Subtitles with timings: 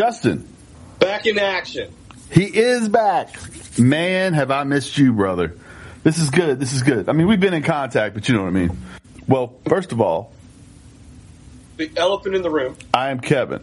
[0.00, 0.48] Justin.
[0.98, 1.92] Back in action.
[2.30, 3.36] He is back.
[3.78, 5.58] Man, have I missed you, brother.
[6.02, 6.58] This is good.
[6.58, 7.10] This is good.
[7.10, 8.78] I mean, we've been in contact, but you know what I mean.
[9.28, 10.32] Well, first of all,
[11.76, 12.76] the elephant in the room.
[12.94, 13.60] I am Kevin.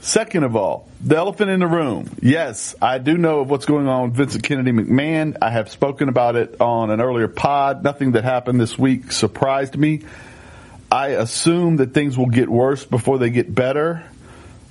[0.00, 2.16] Second of all, the elephant in the room.
[2.20, 5.36] Yes, I do know of what's going on with Vincent Kennedy McMahon.
[5.40, 7.84] I have spoken about it on an earlier pod.
[7.84, 10.02] Nothing that happened this week surprised me.
[10.90, 14.09] I assume that things will get worse before they get better,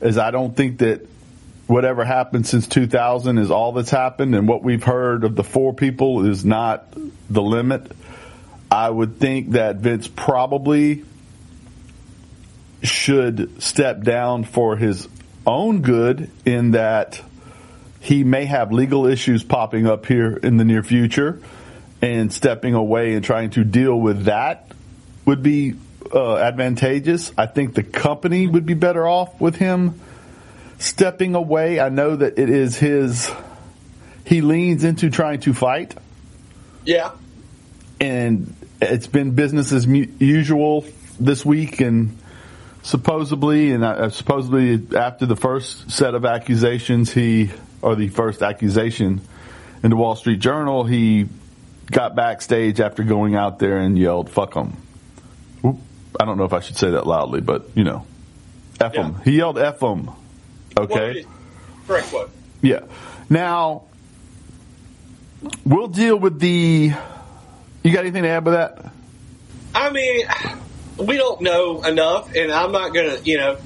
[0.01, 1.05] as I don't think that
[1.67, 5.73] whatever happened since 2000 is all that's happened, and what we've heard of the four
[5.73, 6.93] people is not
[7.29, 7.91] the limit.
[8.71, 11.03] I would think that Vince probably
[12.81, 15.07] should step down for his
[15.45, 17.21] own good in that
[17.99, 21.41] he may have legal issues popping up here in the near future
[22.01, 24.71] and stepping away and trying to deal with that
[25.25, 25.75] would be
[26.13, 27.31] uh, advantageous.
[27.37, 29.99] I think the company would be better off with him
[30.79, 31.79] stepping away.
[31.79, 33.31] I know that it is his,
[34.25, 35.95] he leans into trying to fight.
[36.85, 37.11] Yeah.
[37.99, 40.85] And it's been business as usual
[41.19, 42.17] this week and
[42.81, 49.21] supposedly, and uh, supposedly after the first set of accusations, he, or the first accusation
[49.83, 51.27] in the Wall Street Journal, he
[51.91, 54.77] got backstage after going out there and yelled, fuck them.
[56.19, 58.05] I don't know if I should say that loudly, but you know,
[58.79, 59.15] F them.
[59.17, 59.23] Yeah.
[59.23, 60.11] He yelled F them.
[60.77, 61.25] Okay.
[61.87, 62.31] Correct quote.
[62.61, 62.81] Yeah.
[63.29, 63.83] Now,
[65.65, 66.91] we'll deal with the,
[67.83, 68.91] you got anything to add with that?
[69.73, 70.25] I mean,
[70.97, 73.57] we don't know enough, and I'm not gonna, you know,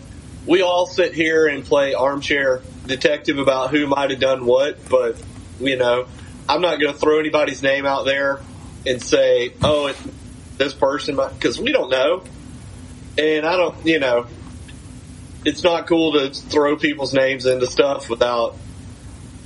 [0.45, 5.15] we all sit here and play armchair detective about who might have done what, but
[5.59, 6.07] you know,
[6.49, 8.41] I'm not gonna throw anybody's name out there
[8.85, 10.01] and say, oh, it's
[10.57, 12.23] this person, because we don't know,
[13.17, 14.27] and I don't, you know,
[15.45, 18.55] it's not cool to throw people's names into stuff without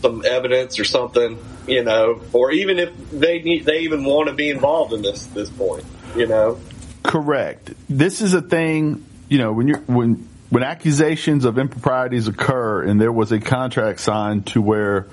[0.02, 4.35] some evidence or something, you know, or even if they need, they even want to
[4.35, 5.85] be involved in this this point,
[6.16, 6.59] you know.
[7.03, 7.73] Correct.
[7.90, 13.01] This is a thing, you know, when you're when when accusations of improprieties occur and
[13.01, 15.07] there was a contract signed to where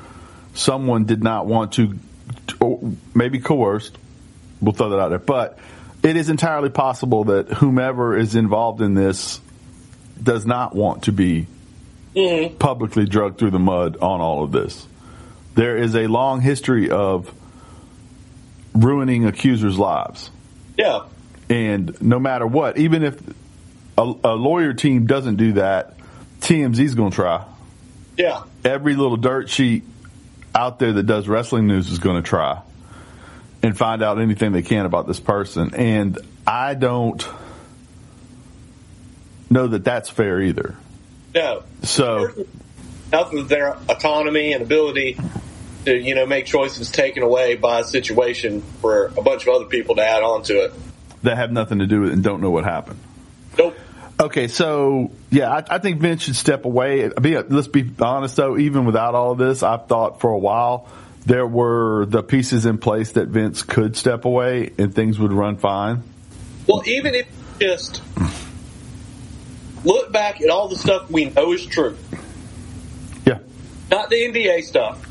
[0.55, 1.99] someone did not want to,
[3.15, 3.97] maybe coerced,
[4.61, 5.59] we'll throw that out there, but
[6.05, 9.41] it is entirely possible that whomever is involved in this
[10.23, 11.47] does not want to be
[12.15, 12.57] mm-hmm.
[12.57, 14.87] publicly drugged through the mud on all of this.
[15.55, 17.33] There is a long history of
[18.75, 20.31] ruining accusers' lives.
[20.77, 21.07] Yeah.
[21.49, 23.19] And no matter what, even if
[23.97, 25.95] a, a lawyer team doesn't do that,
[26.41, 27.45] TMZ's going to try.
[28.19, 28.43] Yeah.
[28.63, 29.85] Every little dirt sheet
[30.55, 32.61] out there that does wrestling news is going to try
[33.65, 35.75] and find out anything they can about this person.
[35.75, 37.27] And I don't
[39.49, 40.77] know that that's fair either.
[41.35, 41.63] No.
[41.83, 42.31] So,
[43.11, 45.17] enough of their autonomy and ability
[45.87, 49.65] to, you know, make choices taken away by a situation for a bunch of other
[49.65, 50.75] people to add on to it
[51.23, 53.01] that have nothing to do with it and don't know what happened.
[53.57, 53.79] Nope.
[54.21, 57.09] Okay, so yeah, I, I think Vince should step away.
[57.09, 60.87] Be, let's be honest though, even without all of this, I've thought for a while
[61.27, 65.57] there were the pieces in place that Vince could step away and things would run
[65.57, 66.03] fine.
[66.67, 67.27] Well, even if
[67.59, 68.03] just
[69.85, 71.97] look back at all the stuff we know is true.
[73.27, 73.39] Yeah.
[73.91, 75.07] Not the NDA stuff.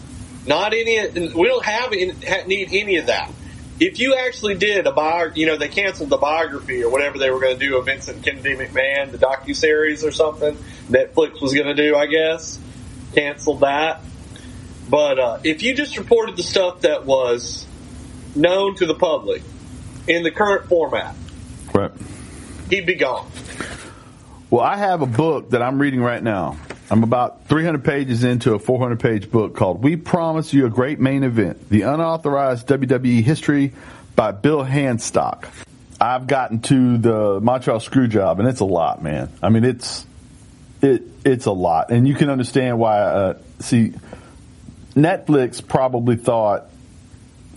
[0.45, 1.29] Not any.
[1.29, 3.31] We don't have need any of that
[3.79, 7.29] if you actually did a biography, you know, they canceled the biography or whatever they
[7.31, 10.57] were going to do of Vincent Kennedy McMahon, the docu series or something
[10.89, 12.59] Netflix was going to do, I guess,
[13.13, 14.01] canceled that.
[14.93, 17.65] But uh, if you just reported the stuff that was
[18.35, 19.41] known to the public
[20.07, 21.15] in the current format,
[21.73, 21.89] right,
[22.69, 23.27] he'd be gone.
[24.51, 26.59] Well, I have a book that I'm reading right now
[26.91, 30.99] I'm about 300 pages into a 400 page book called We Promise You a Great
[30.99, 33.73] Main Event, the unauthorized WWE history
[34.15, 35.47] by Bill Hanstock.
[35.99, 39.31] I've gotten to the Montreal screw job and it's a lot, man.
[39.41, 40.05] I mean, it's,
[40.83, 41.89] it, it's a lot.
[41.89, 43.93] And you can understand why, uh, see,
[44.95, 46.69] Netflix probably thought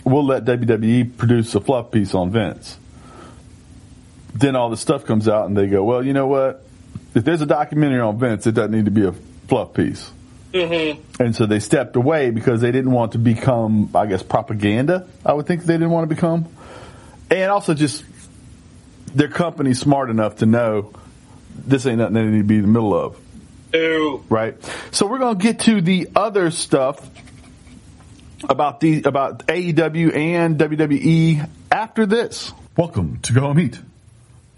[0.03, 2.77] we'll let WWE produce a fluff piece on Vince.
[4.33, 6.63] Then all the stuff comes out and they go, well, you know what?
[7.15, 9.13] If there's a documentary on Vince, it doesn't need to be a
[9.47, 10.11] fluff piece.
[10.53, 11.21] Mm-hmm.
[11.21, 15.07] And so they stepped away because they didn't want to become, I guess, propaganda.
[15.25, 16.45] I would think they didn't want to become,
[17.29, 18.03] and also just
[19.13, 20.93] their company's smart enough to know
[21.55, 23.19] this ain't nothing they need to be in the middle of.
[23.73, 24.23] Ew.
[24.29, 24.55] Right.
[24.91, 27.07] So we're gonna get to the other stuff
[28.43, 32.51] about the about AEW and WWE after this.
[32.75, 33.79] Welcome to Go Home Heat,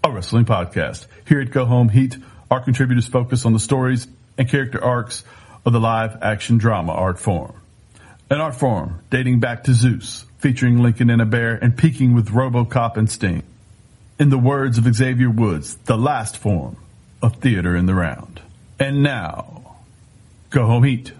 [0.03, 1.05] a wrestling podcast.
[1.27, 2.17] Here at Go Home Heat,
[2.51, 5.23] our contributors focus on the stories and character arcs
[5.65, 7.53] of the live action drama art form.
[8.29, 12.29] An art form dating back to Zeus, featuring Lincoln and a bear and peaking with
[12.29, 13.43] Robocop and Sting.
[14.19, 16.75] In the words of Xavier Woods, the last form
[17.21, 18.41] of theater in the round.
[18.79, 19.77] And now,
[20.49, 21.11] go home heat.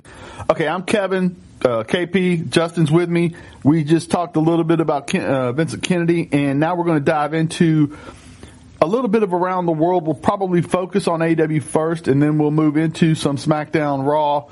[0.50, 1.36] Okay, I'm Kevin.
[1.62, 3.36] Uh, KP, Justin's with me.
[3.64, 7.00] We just talked a little bit about Ken, uh, Vincent Kennedy, and now we're going
[7.00, 7.98] to dive into
[8.82, 10.06] a little bit of around the world.
[10.06, 14.48] We'll probably focus on AW first, and then we'll move into some SmackDown Raw.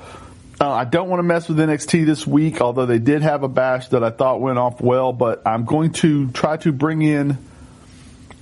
[0.60, 3.48] Uh, I don't want to mess with NXT this week, although they did have a
[3.48, 5.12] bash that I thought went off well.
[5.12, 7.38] But I'm going to try to bring in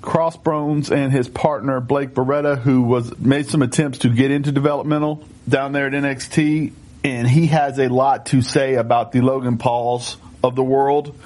[0.00, 5.24] Crossbones and his partner Blake Beretta, who was made some attempts to get into developmental
[5.48, 6.72] down there at NXT,
[7.06, 11.16] and he has a lot to say about the Logan Pauls of the world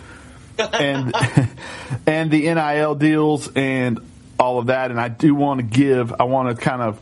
[0.58, 1.14] and
[2.06, 3.98] and the NIL deals and
[4.38, 4.90] all of that.
[4.90, 7.00] And I do want to give, I want to kind of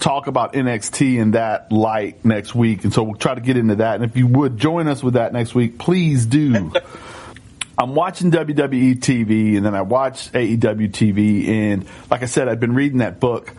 [0.00, 2.84] talk about NXT in that light next week.
[2.84, 3.94] And so we'll try to get into that.
[3.94, 6.72] And if you would join us with that next week, please do.
[7.78, 11.48] I'm watching WWE TV and then I watch AEW TV.
[11.48, 13.50] And like I said, I've been reading that book.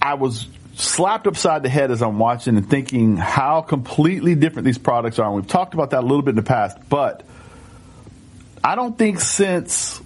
[0.00, 4.78] I was slapped upside the head as I'm watching and thinking how completely different these
[4.78, 5.26] products are.
[5.26, 7.24] And we've talked about that a little bit in the past, but
[8.64, 10.00] I don't think since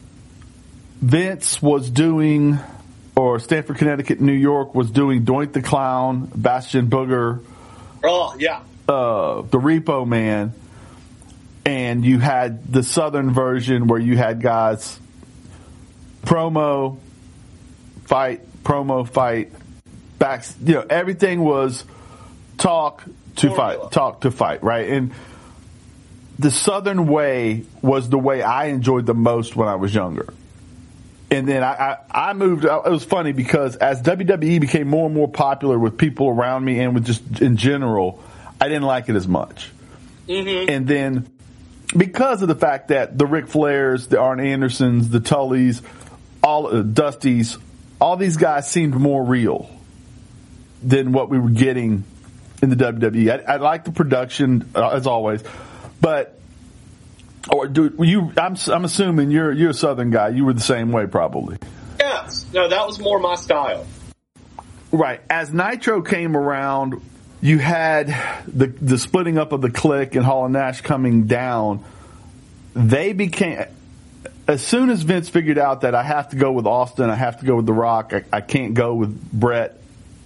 [1.00, 2.58] Vince was doing,
[3.14, 7.44] or Stamford, Connecticut, New York was doing Doink the Clown, Bastion Booger.
[8.02, 8.60] Oh, yeah.
[8.88, 10.54] Uh, the Repo Man
[11.66, 15.00] and you had the southern version where you had guys
[16.22, 16.96] promo
[18.04, 19.52] fight promo fight
[20.18, 21.84] back you know everything was
[22.58, 23.04] talk
[23.36, 23.80] to Formula.
[23.80, 25.12] fight talk to fight right and
[26.38, 30.32] the southern way was the way I enjoyed the most when I was younger
[31.30, 31.72] and then I,
[32.12, 35.98] I, I moved it was funny because as WWE became more and more popular with
[35.98, 38.22] people around me and with just in general
[38.60, 39.70] I didn't like it as much
[40.26, 40.70] mm-hmm.
[40.70, 41.30] and then
[41.96, 45.82] because of the fact that the Ric Flairs, the Arn Andersons, the Tullys,
[46.42, 47.58] all uh, Dusties,
[48.00, 49.70] all these guys seemed more real
[50.82, 52.04] than what we were getting
[52.62, 53.48] in the WWE.
[53.48, 55.42] I, I like the production uh, as always,
[56.00, 56.38] but
[57.48, 58.32] or do you?
[58.36, 60.28] I'm I'm assuming you're you're a Southern guy.
[60.28, 61.58] You were the same way, probably.
[61.98, 62.46] Yes.
[62.52, 63.86] No, that was more my style.
[64.90, 65.20] Right.
[65.28, 67.00] As Nitro came around,
[67.40, 68.08] you had
[68.46, 71.84] the the splitting up of the Kliq and Hall and Nash coming down.
[72.74, 73.64] They became
[74.48, 77.40] as soon as Vince figured out that I have to go with Austin, I have
[77.40, 79.80] to go with The Rock, I, I can't go with Bret.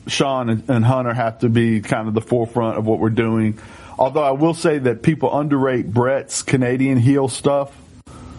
[0.06, 3.58] Shawn and, and Hunter have to be kind of the forefront of what we're doing.
[3.98, 7.76] Although I will say that people underrate Bret's Canadian heel stuff.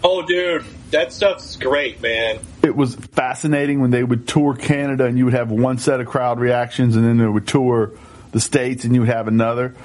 [0.04, 2.40] Oh, dude, that stuff's great, man.
[2.64, 6.08] It was fascinating when they would tour Canada and you would have one set of
[6.08, 7.92] crowd reactions and then they would tour
[8.32, 9.76] the states and you would have another.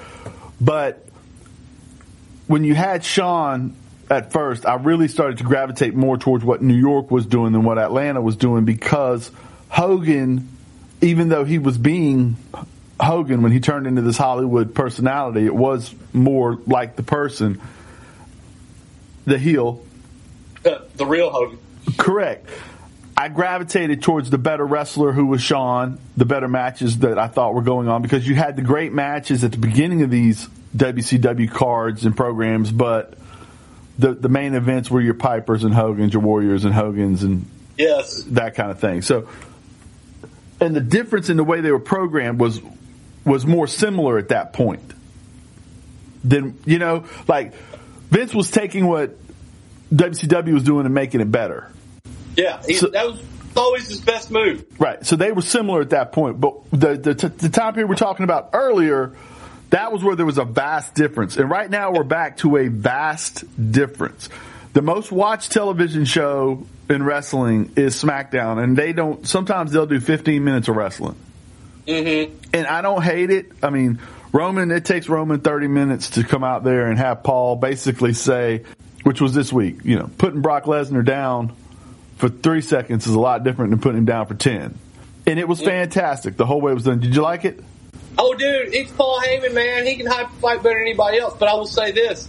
[0.60, 1.06] But
[2.46, 3.76] when you had Shawn
[4.08, 7.64] at first, I really started to gravitate more towards what New York was doing than
[7.64, 9.30] what Atlanta was doing because
[9.68, 10.48] Hogan,
[11.00, 12.36] even though he was being
[13.00, 17.60] Hogan when he turned into this Hollywood personality, it was more like the person,
[19.24, 19.84] the heel.
[20.62, 21.58] The, the real Hogan.
[21.96, 22.48] Correct.
[23.16, 27.54] I gravitated towards the better wrestler who was Shawn, the better matches that I thought
[27.54, 31.50] were going on because you had the great matches at the beginning of these WCW
[31.50, 33.14] cards and programs, but
[33.98, 38.22] the the main events were your Pipers and Hogans, your Warriors and Hogans and yes,
[38.24, 39.00] that kind of thing.
[39.00, 39.28] So,
[40.60, 42.60] and the difference in the way they were programmed was
[43.24, 44.92] was more similar at that point.
[46.24, 47.54] Than you know, like
[48.10, 49.16] Vince was taking what
[49.94, 51.70] WCW was doing and making it better.
[52.36, 53.22] Yeah, he, so, that was
[53.56, 54.64] always his best move.
[54.78, 55.04] Right.
[55.06, 58.24] So they were similar at that point, but the the, the time period we're talking
[58.24, 59.14] about earlier,
[59.70, 62.68] that was where there was a vast difference, and right now we're back to a
[62.68, 64.28] vast difference.
[64.76, 69.26] The most watched television show in wrestling is SmackDown, and they don't.
[69.26, 71.16] Sometimes they'll do 15 minutes of wrestling,
[71.86, 72.36] mm-hmm.
[72.52, 73.46] and I don't hate it.
[73.62, 74.00] I mean,
[74.32, 74.70] Roman.
[74.70, 78.64] It takes Roman 30 minutes to come out there and have Paul basically say,
[79.02, 81.56] which was this week, you know, putting Brock Lesnar down
[82.18, 84.78] for three seconds is a lot different than putting him down for 10.
[85.26, 87.00] And it was fantastic the whole way it was done.
[87.00, 87.64] Did you like it?
[88.18, 89.86] Oh, dude, it's Paul Heyman, man.
[89.86, 91.34] He can hype fight better than anybody else.
[91.38, 92.28] But I will say this.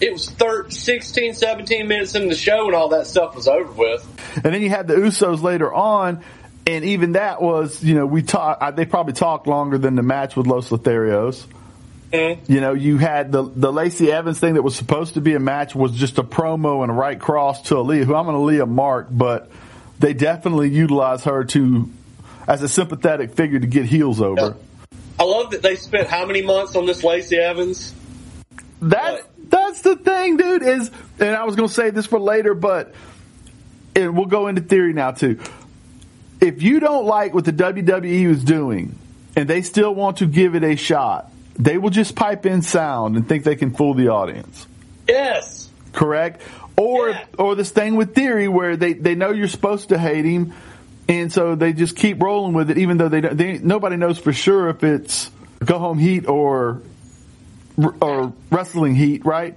[0.00, 3.70] It was 13, 16, 17 minutes in the show and all that stuff was over
[3.70, 4.40] with.
[4.44, 6.22] And then you had the Usos later on,
[6.66, 10.36] and even that was, you know, we talked, they probably talked longer than the match
[10.36, 11.44] with Los Lotharios.
[12.12, 12.52] Mm-hmm.
[12.52, 15.38] You know, you had the the Lacey Evans thing that was supposed to be a
[15.38, 18.42] match was just a promo and a right cross to Aliyah, who I'm going to
[18.42, 19.48] Leah Mark, but
[20.00, 21.88] they definitely utilized her to
[22.48, 24.56] as a sympathetic figure to get heels over.
[25.20, 27.94] I love that they spent how many months on this Lacey Evans?
[28.80, 30.62] That's that's the thing, dude.
[30.62, 32.94] Is and I was gonna say this for later, but
[33.94, 35.38] and we'll go into theory now too.
[36.40, 38.94] If you don't like what the WWE is doing,
[39.36, 43.16] and they still want to give it a shot, they will just pipe in sound
[43.16, 44.66] and think they can fool the audience.
[45.06, 45.68] Yes.
[45.92, 46.40] Correct?
[46.76, 47.24] Or Yeah.
[47.36, 50.54] or this thing with theory where they, they know you're supposed to hate him,
[51.08, 54.18] and so they just keep rolling with it, even though they, don't- they nobody knows
[54.18, 55.30] for sure if it's
[55.62, 56.80] go home heat or
[58.00, 59.56] or wrestling heat, right?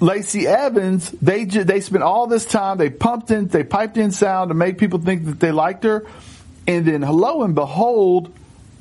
[0.00, 4.50] Lacey Evans, they they spent all this time, they pumped in, they piped in sound
[4.50, 6.06] to make people think that they liked her,
[6.66, 8.32] and then lo and behold,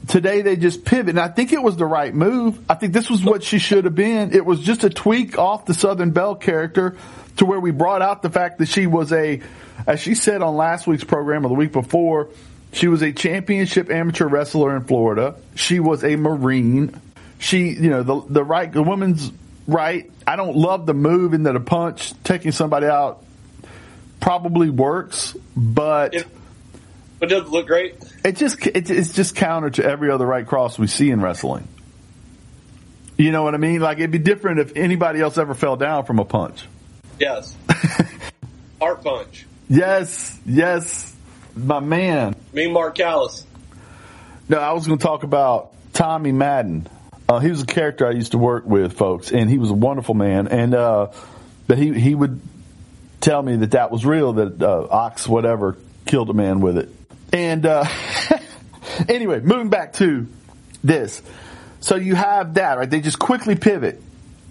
[0.08, 1.10] today they just pivot.
[1.10, 2.60] And I think it was the right move.
[2.70, 4.34] I think this was what she should have been.
[4.34, 6.98] It was just a tweak off the Southern Belle character
[7.38, 9.42] to where we brought out the fact that she was a,
[9.88, 12.30] as she said on last week's program or the week before,
[12.72, 15.36] she was a championship amateur wrestler in Florida.
[15.56, 17.00] She was a Marine.
[17.39, 19.32] She, you know, the, the right, the woman's
[19.68, 20.10] right.
[20.25, 23.24] I don't love the move into the punch, taking somebody out
[24.22, 26.27] probably works, but It,
[27.20, 27.96] but does look great?
[28.24, 31.68] it just it, it's just counter to every other right cross we see in wrestling.
[33.18, 33.82] You know what I mean?
[33.82, 36.65] Like it'd be different if anybody else ever fell down from a punch.
[37.20, 37.56] Yes.
[38.82, 39.46] Heart punch.
[39.70, 41.15] Yes, yes,
[41.56, 42.36] my man.
[42.54, 43.46] Me Mark Callis.
[44.50, 46.88] No, I was going to talk about Tommy Madden.
[47.27, 49.74] Uh, he was a character I used to work with, folks, and he was a
[49.74, 50.48] wonderful man.
[50.48, 51.12] And uh,
[51.67, 52.39] but he he would
[53.20, 56.89] tell me that that was real, that uh, ox whatever killed a man with it.
[57.34, 57.86] And uh,
[59.10, 60.27] anyway, moving back to
[60.84, 61.22] this,
[61.79, 62.89] so you have that right.
[62.89, 64.01] They just quickly pivot.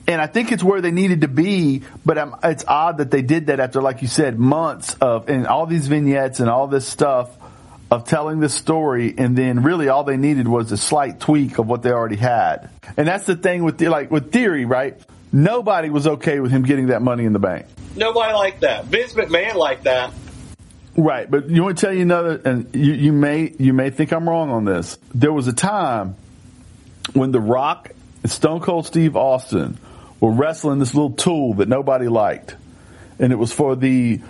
[0.07, 3.23] And I think it's where they needed to be, but um, it's odd that they
[3.23, 6.87] did that after, like you said, months of and all these vignettes and all this
[6.87, 7.31] stuff
[7.95, 11.67] of telling this story, and then really all they needed was a slight tweak of
[11.69, 12.69] what they already had.
[12.97, 15.01] And that's the thing with the, like with theory, right?
[15.33, 18.87] Nobody was okay with him getting that money in the bank, Nobody liked that.
[18.87, 20.13] Vince McMahon liked that.
[20.97, 21.31] right?
[21.31, 24.29] But you want to tell you another, and you, you may you may think I'm
[24.29, 24.99] wrong on this.
[25.15, 26.17] There was a time
[27.13, 27.91] when The Rock
[28.25, 29.79] and Stone Cold Steve Austin
[30.19, 32.57] were wrestling this little tool that nobody liked,
[33.21, 34.21] and it was for the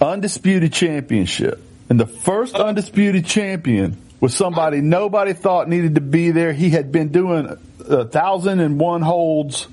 [0.00, 1.62] undisputed championship.
[1.88, 6.52] And the first undisputed champion was somebody nobody thought needed to be there.
[6.52, 9.68] He had been doing a thousand and one holds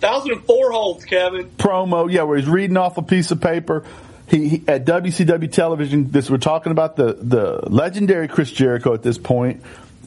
[0.00, 1.50] 1004 holds, Kevin.
[1.50, 3.84] promo, yeah, where he's reading off a piece of paper.
[4.28, 6.10] He, he at WCW television.
[6.10, 9.62] This we're talking about the the legendary Chris Jericho at this point,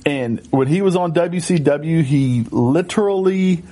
[0.06, 3.64] and when he was on WCW, he literally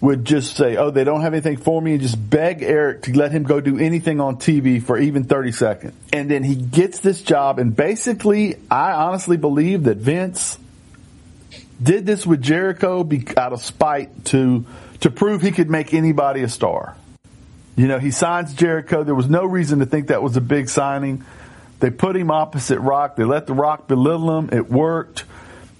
[0.00, 3.12] would just say, "Oh, they don't have anything for me," and just beg Eric to
[3.12, 5.94] let him go do anything on TV for even thirty seconds.
[6.12, 10.58] And then he gets this job, and basically, I honestly believe that Vince
[11.82, 14.64] did this with Jericho out of spite to
[15.00, 16.94] to prove he could make anybody a star.
[17.76, 19.04] You know, he signs Jericho.
[19.04, 21.24] There was no reason to think that was a big signing.
[21.78, 23.16] They put him opposite Rock.
[23.16, 24.50] They let the Rock belittle him.
[24.52, 25.24] It worked.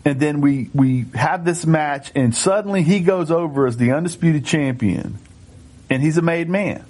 [0.04, 4.46] And then we, we have this match and suddenly he goes over as the undisputed
[4.46, 5.18] champion
[5.90, 6.84] and he's a made man.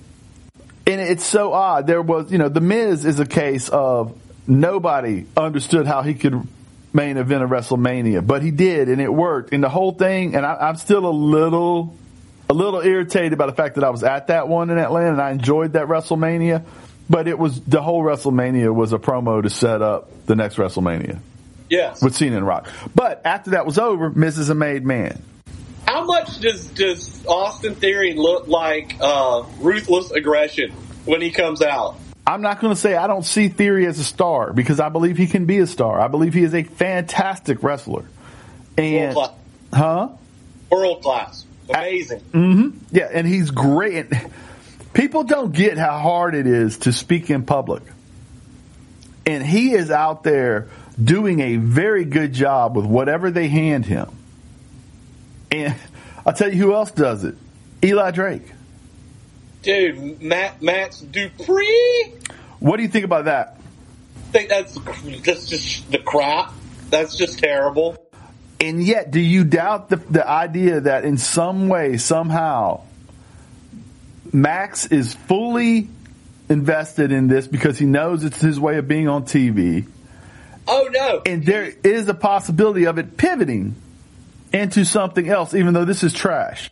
[0.86, 1.86] And it's so odd.
[1.86, 6.46] There was, you know, The Miz is a case of nobody understood how he could
[6.92, 9.52] main event a WrestleMania, but he did and it worked.
[9.52, 11.96] And the whole thing, and I, I'm still a little
[12.48, 15.22] a little irritated by the fact that I was at that one in Atlanta and
[15.22, 16.64] I enjoyed that WrestleMania,
[17.08, 21.20] but it was the whole WrestleMania was a promo to set up the next WrestleMania
[21.70, 22.02] Yes.
[22.02, 22.68] with Cena and Rock.
[22.94, 25.22] But after that was over, Miz is a made man.
[25.86, 30.72] How much does does Austin Theory look like uh, ruthless aggression
[31.04, 31.96] when he comes out?
[32.26, 35.16] I'm not going to say I don't see Theory as a star because I believe
[35.16, 36.00] he can be a star.
[36.00, 38.02] I believe he is a fantastic wrestler.
[38.02, 38.08] World
[38.78, 39.30] And class.
[39.72, 40.08] huh?
[40.70, 41.44] World class.
[41.68, 42.20] Amazing.
[42.32, 42.78] Mm-hmm.
[42.92, 44.06] Yeah, and he's great.
[44.92, 47.82] People don't get how hard it is to speak in public.
[49.26, 50.68] And he is out there
[51.02, 54.10] doing a very good job with whatever they hand him.
[55.50, 55.74] And
[56.26, 57.34] I'll tell you who else does it.
[57.82, 58.42] Eli Drake.
[59.62, 62.16] Dude, Matt Max Dupri.
[62.60, 63.58] What do you think about that?
[64.16, 64.78] I think that's
[65.24, 66.52] that's just the crap.
[66.90, 67.96] That's just terrible.
[68.60, 72.82] And yet, do you doubt the, the idea that in some way, somehow,
[74.32, 75.88] Max is fully
[76.48, 79.86] invested in this because he knows it's his way of being on TV?
[80.72, 81.22] Oh no.
[81.26, 83.74] And there is a possibility of it pivoting
[84.52, 86.70] into something else, even though this is trash.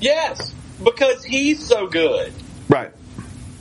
[0.00, 2.32] Yes, because he's so good.
[2.68, 2.92] Right.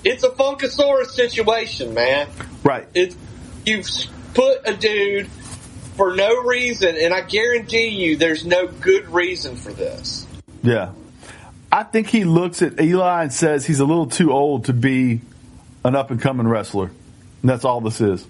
[0.04, 2.28] It's a Funkasaurus situation, man.
[2.64, 2.88] Right.
[2.94, 3.16] It's
[3.66, 3.90] you've
[4.36, 5.28] put a dude
[5.96, 10.28] for no reason, and I guarantee you, there's no good reason for this.
[10.62, 10.92] Yeah.
[11.72, 15.22] I think he looks at Eli and says he's a little too old to be
[15.84, 16.92] an up and coming wrestler.
[17.42, 18.26] And that's all this is.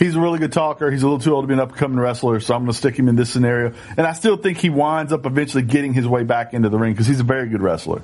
[0.00, 0.90] He's a really good talker.
[0.90, 2.72] He's a little too old to be an up and coming wrestler, so I'm going
[2.72, 3.74] to stick him in this scenario.
[3.98, 6.94] And I still think he winds up eventually getting his way back into the ring
[6.94, 8.00] because he's a very good wrestler.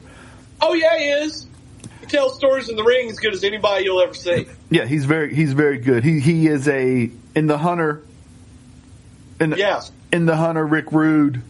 [0.61, 1.47] Oh yeah, he is.
[2.01, 4.47] He tells stories in the ring as good as anybody you'll ever see.
[4.71, 6.05] Yeah, he's very he's very good.
[6.05, 8.03] He he is a in the hunter
[9.41, 9.91] in the, Yes.
[10.13, 11.43] in the hunter Rick Rude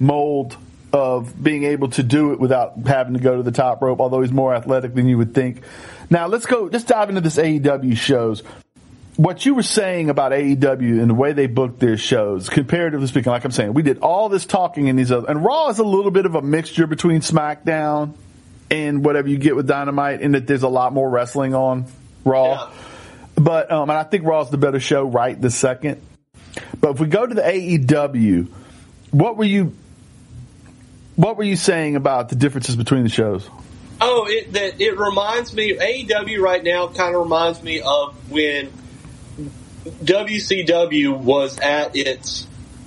[0.00, 0.56] mold
[0.92, 4.22] of being able to do it without having to go to the top rope, although
[4.22, 5.62] he's more athletic than you would think.
[6.08, 8.42] Now let's go let's dive into this AEW shows.
[9.18, 13.32] What you were saying about AEW and the way they book their shows, comparatively speaking,
[13.32, 15.84] like I'm saying, we did all this talking in these other, and Raw is a
[15.84, 18.14] little bit of a mixture between SmackDown
[18.70, 21.86] and whatever you get with Dynamite, in that there's a lot more wrestling on
[22.24, 22.70] Raw.
[22.70, 22.70] Yeah.
[23.34, 26.00] But um, and I think Raw's the better show right this second.
[26.80, 28.48] But if we go to the AEW,
[29.10, 29.74] what were you
[31.16, 33.50] what were you saying about the differences between the shows?
[34.00, 38.70] Oh, it that it reminds me AEW right now kind of reminds me of when
[39.88, 42.46] WCW was at its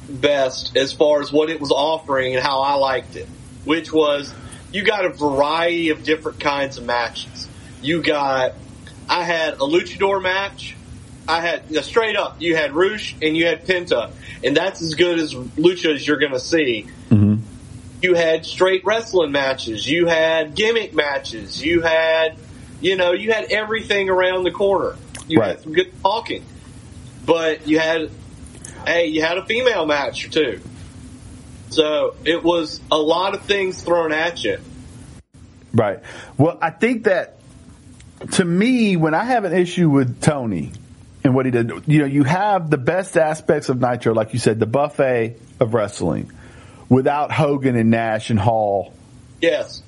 [0.10, 3.28] best as far as what it was offering and how I liked it,
[3.66, 4.34] which was
[4.72, 7.48] you got a variety of different kinds of matches.
[7.82, 8.54] You got
[9.10, 10.76] I had a luchador match.
[11.28, 12.42] I had straight up.
[12.42, 14.12] You had Rush and you had Penta,
[14.44, 17.36] and that's as good as lucha as you're going to see mm-hmm.
[18.02, 22.38] you had straight wrestling matches, you had gimmick matches, you had,
[22.82, 24.96] you know, you had everything around the corner.
[25.28, 25.50] You Right.
[25.50, 26.44] had some good talking,
[27.26, 28.10] but you had,
[28.86, 30.62] hey, you had a female match or two.
[31.70, 34.60] So it was a lot of things thrown at you.
[35.74, 36.00] Right.
[36.38, 37.38] Well, I think that
[38.32, 40.74] to me, when I have an issue with Tony
[41.24, 44.40] and what he did, you know, you have the best aspects of Nitro, like you
[44.40, 46.32] said, the buffet of wrestling,
[46.90, 48.94] without Hogan and Nash and Hall
[49.42, 49.82] Yes.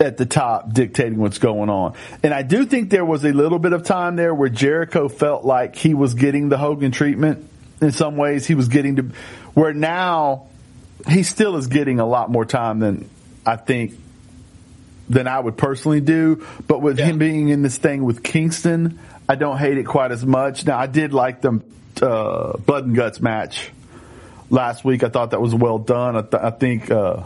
[0.00, 1.94] At the top dictating what's going on.
[2.22, 5.44] And I do think there was a little bit of time there where Jericho felt
[5.44, 7.48] like he was getting the Hogan treatment
[7.80, 8.46] in some ways.
[8.46, 9.02] He was getting to
[9.54, 10.46] where now
[11.08, 13.08] he still is getting a lot more time than
[13.46, 13.94] I think
[15.08, 16.44] than I would personally do.
[16.66, 17.06] But with Yeah.
[17.06, 18.98] him being in this thing with Kingston,
[19.28, 20.66] I don't hate it quite as much.
[20.66, 21.60] Now I did like the
[22.02, 23.70] uh, blood and guts match
[24.50, 25.02] last week.
[25.02, 26.16] I thought that was well done.
[26.16, 27.22] I, th- I think uh,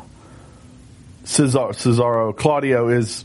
[1.25, 3.25] Cesaro, Cesaro Claudio is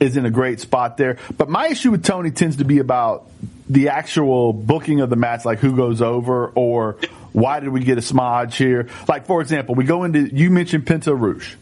[0.00, 1.18] is in a great spot there.
[1.36, 3.28] But my issue with Tony tends to be about
[3.68, 6.96] the actual booking of the match, like who goes over or
[7.32, 8.88] why did we get a smodge here?
[9.08, 11.56] Like for example, we go into you mentioned Penta Rouge.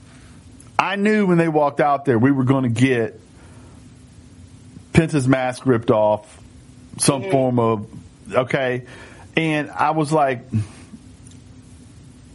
[0.79, 3.19] I knew when they walked out there we were going to get
[4.93, 6.41] Penta's mask ripped off,
[6.99, 7.31] some mm-hmm.
[7.31, 7.89] form of
[8.33, 8.87] okay,
[9.37, 10.41] and I was like,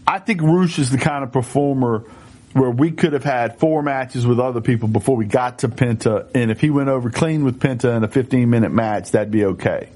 [0.05, 2.05] I think Rush is the kind of performer
[2.53, 6.29] where we could have had four matches with other people before we got to Penta,
[6.35, 9.45] and if he went over clean with Penta in a 15 minute match, that'd be
[9.45, 9.89] okay.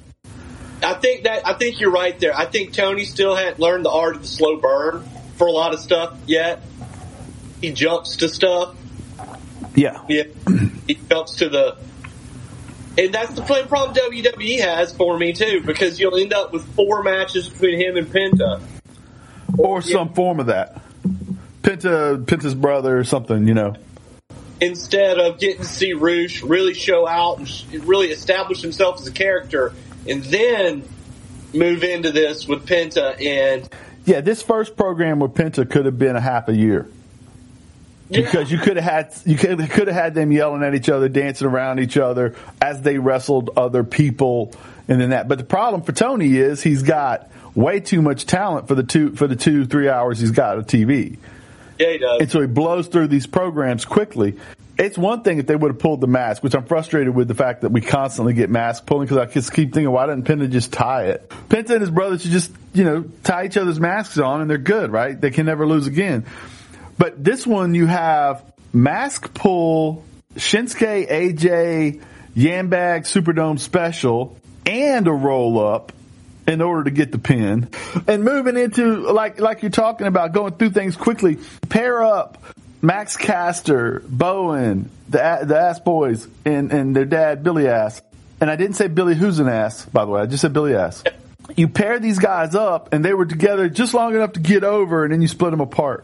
[0.83, 2.35] I think that I think you're right there.
[2.35, 5.03] I think Tony still hadn't learned the art of the slow burn
[5.35, 6.61] for a lot of stuff yet.
[7.61, 8.75] He jumps to stuff.
[9.73, 10.03] Yeah.
[10.07, 10.23] Yeah,
[10.87, 11.77] he jumps to the,
[12.97, 17.03] and that's the problem WWE has for me too, because you'll end up with four
[17.03, 18.61] matches between him and Penta.
[19.57, 20.81] Or some form of that.
[21.65, 23.75] Penta, Penta's brother or something, you know.
[24.62, 29.12] Instead of getting to see Rush really show out and really establish himself as a
[29.12, 29.73] character,
[30.08, 30.88] and then
[31.54, 33.67] move into this with Penta and
[34.06, 36.88] Yeah, this first program with Penta could have been a half a year.
[38.10, 41.10] because you could have had you could could have had them yelling at each other,
[41.10, 44.54] dancing around each other as they wrestled other people,
[44.88, 45.28] and then that.
[45.28, 49.15] But the problem for Tony is he's got way too much talent for the two
[49.15, 51.17] for the two three hours he's got of TV,
[51.79, 52.21] yeah, he does.
[52.21, 54.38] and so he blows through these programs quickly.
[54.77, 57.33] It's one thing if they would have pulled the mask, which I'm frustrated with the
[57.33, 60.51] fact that we constantly get mask pulling because I just keep thinking, why didn't Penta
[60.51, 61.29] just tie it?
[61.47, 64.57] Penta and his brother should just, you know, tie each other's masks on and they're
[64.57, 65.19] good, right?
[65.19, 66.25] They can never lose again.
[66.97, 70.03] But this one you have mask pull,
[70.35, 72.01] Shinsuke, AJ,
[72.35, 75.93] Yambag Superdome special, and a roll up
[76.47, 77.69] in order to get the pin.
[78.08, 81.38] And moving into like like you're talking about going through things quickly.
[81.69, 82.43] Pair up
[82.81, 88.01] Max Caster, Bowen, the the Ass Boys, and and their dad Billy Ass.
[88.39, 90.21] And I didn't say Billy who's an ass, by the way.
[90.21, 91.03] I just said Billy Ass.
[91.55, 95.03] You pair these guys up, and they were together just long enough to get over,
[95.03, 96.03] and then you split them apart.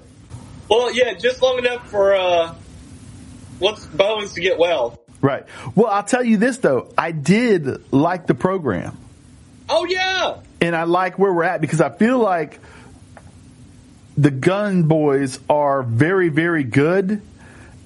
[0.69, 2.55] Well, yeah, just long enough for uh,
[3.59, 4.99] what's Bowens to get well.
[5.19, 5.45] Right.
[5.75, 6.91] Well, I'll tell you this though.
[6.97, 8.97] I did like the program.
[9.73, 12.59] Oh yeah, and I like where we're at because I feel like
[14.17, 17.21] the Gunn boys are very, very good,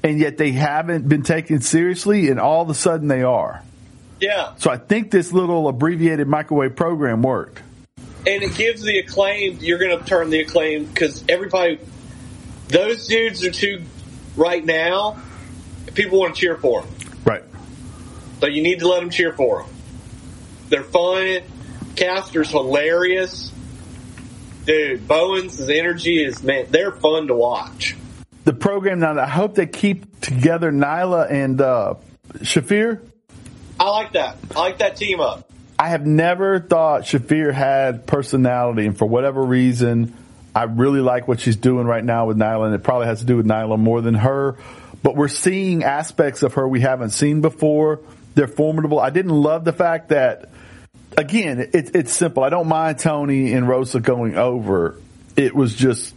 [0.04, 3.62] and yet they haven't been taken seriously, and all of a sudden they are.
[4.19, 4.56] Yeah.
[4.58, 7.62] So I think this little abbreviated microwave program worked.
[8.28, 11.80] And it gives the acclaim, you're going to turn the acclaim because everybody,
[12.69, 13.84] those dudes are too,
[14.36, 15.21] right now,
[15.93, 16.91] people want to cheer for them.
[17.24, 17.43] Right.
[18.39, 19.71] So you need to let them cheer for them.
[20.69, 21.41] They're fun.
[21.95, 23.51] Caster's hilarious.
[24.65, 27.95] Dude, Bowens' energy is, man, they're fun to watch.
[28.45, 31.95] The program now, I hope they keep together Nyla and uh,
[32.38, 32.99] Shafir.
[33.79, 34.38] I like that.
[34.55, 35.49] I like that team up.
[35.77, 40.15] I have never thought Shafir had personality, and for whatever reason,
[40.55, 43.25] I really like what she's doing right now with Nyla, and it probably has to
[43.25, 44.58] do with Nyla more than her.
[45.03, 47.99] But we're seeing aspects of her we haven't seen before.
[48.36, 48.99] They're formidable.
[48.99, 50.49] I didn't love the fact that,
[51.17, 52.43] again, it, it's simple.
[52.43, 54.99] I don't mind Toni and Rosa going over.
[55.36, 56.13] It was just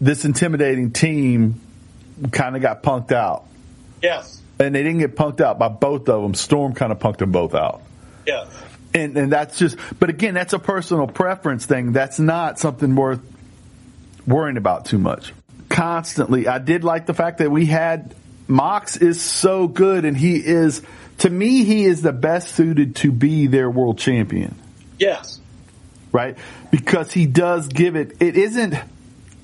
[0.00, 1.60] this intimidating team
[2.32, 3.44] kind of got punked out.
[4.02, 4.40] Yes.
[4.58, 6.34] And they didn't get punked out by both of them.
[6.34, 7.82] Storm kind of punked them both out.
[8.26, 8.48] Yes.
[8.92, 11.92] And, and that's just, but again, that's a personal preference thing.
[11.92, 13.20] That's not something worth
[14.26, 15.32] worrying about too much.
[15.68, 18.14] Constantly, I did like the fact that we had
[18.48, 20.82] Mox is so good, and he is,
[21.20, 24.54] to me, he is the best suited to be their world champion.
[24.98, 25.38] Yes.
[26.12, 26.36] Right?
[26.70, 28.74] Because he does give it, it isn't,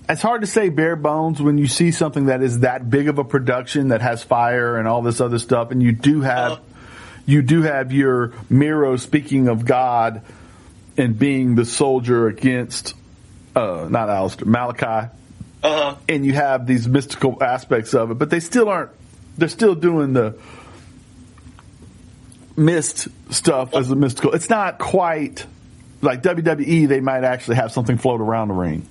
[0.08, 3.18] it's hard to say bare bones when you see something that is that big of
[3.18, 6.62] a production that has fire and all this other stuff, and you do have, uh-huh.
[7.26, 10.22] you do have your Miro speaking of God
[10.96, 12.94] and being the soldier against,
[13.54, 15.10] uh, not Aleister, Malakai.
[15.62, 15.96] Uh-huh.
[16.08, 18.92] And you have these mystical aspects of it, but they still aren't,
[19.36, 20.38] they're still doing the
[22.56, 24.32] mist stuff as a mystical.
[24.32, 25.46] It's not quite
[26.02, 28.86] like WWE, they might actually have something float around the ring.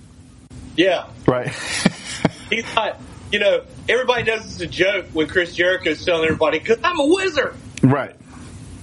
[0.75, 1.08] Yeah.
[1.28, 1.47] Right.
[2.49, 2.99] He's not,
[3.32, 7.06] you know, everybody knows it's a joke when Chris Jericho's telling everybody, because I'm a
[7.06, 7.56] wizard.
[7.82, 8.15] Right.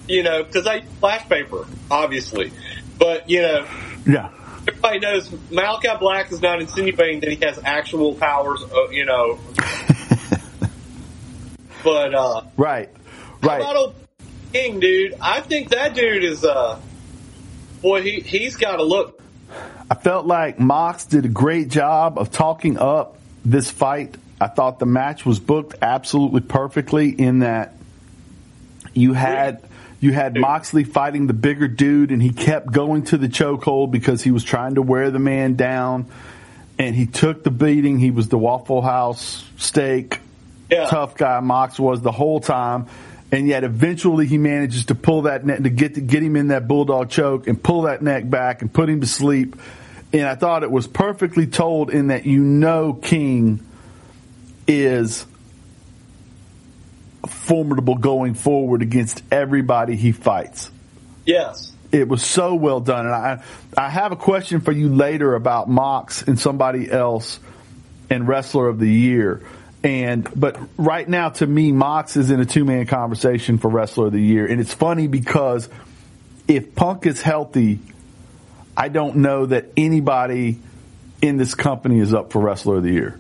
[0.09, 2.53] You know, because I flash paper, obviously.
[2.99, 3.67] But, you know.
[4.07, 4.31] Yeah.
[4.67, 9.39] Everybody knows Malakai Black is not insinuating that he has actual powers, uh, you know.
[11.85, 12.43] but, uh.
[12.57, 12.89] Right.
[13.43, 13.63] Right.
[13.63, 14.02] How about old
[14.53, 15.15] King, dude?
[15.21, 16.79] I think that dude is, uh.
[17.81, 19.23] Boy, he, he's got to look
[19.93, 24.15] I felt like Mox did a great job of talking up this fight.
[24.41, 27.75] I thought the match was booked absolutely perfectly in that
[28.95, 29.63] you had
[30.01, 34.23] you had Moxley fighting the bigger dude and he kept going to the chokehold because
[34.23, 36.07] he was trying to wear the man down
[36.79, 37.99] and he took the beating.
[37.99, 40.21] He was the Waffle House steak
[40.71, 40.87] yeah.
[40.87, 42.87] tough guy Mox was the whole time
[43.33, 46.49] and yet eventually he manages to pull that neck to get to get him in
[46.49, 49.57] that bulldog choke and pull that neck back and put him to sleep
[50.13, 53.67] and I thought it was perfectly told in that you know King
[54.69, 55.27] is
[57.27, 60.71] formidable going forward against everybody he fights.
[61.25, 61.73] Yes.
[61.93, 63.07] It was so well done.
[63.07, 63.43] And I,
[63.77, 67.39] I have a question for you later about Mox and somebody else
[68.11, 69.43] and Wrestler of the Year.
[69.85, 74.07] And, but right now to me, Mox is in a two man conversation for Wrestler
[74.07, 74.47] of the Year.
[74.47, 75.69] And it's funny because
[76.47, 77.81] if Punk is healthy,
[78.77, 80.61] I don't know that anybody
[81.21, 83.19] in this company is up for Wrestler of the Year.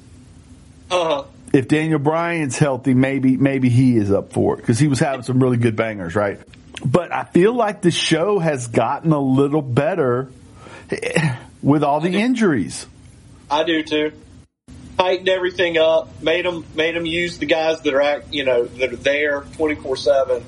[0.91, 1.25] Uh-huh.
[1.53, 5.23] If Daniel Bryan's healthy, maybe maybe he is up for it because he was having
[5.23, 6.41] some really good bangers, right?
[6.85, 10.31] But I feel like the show has gotten a little better
[11.63, 12.87] with all the injuries.
[13.51, 14.13] I do too.
[15.03, 18.67] Tightened everything up, made them made them use the guys that are at, you know
[18.67, 20.45] that are there twenty four seven.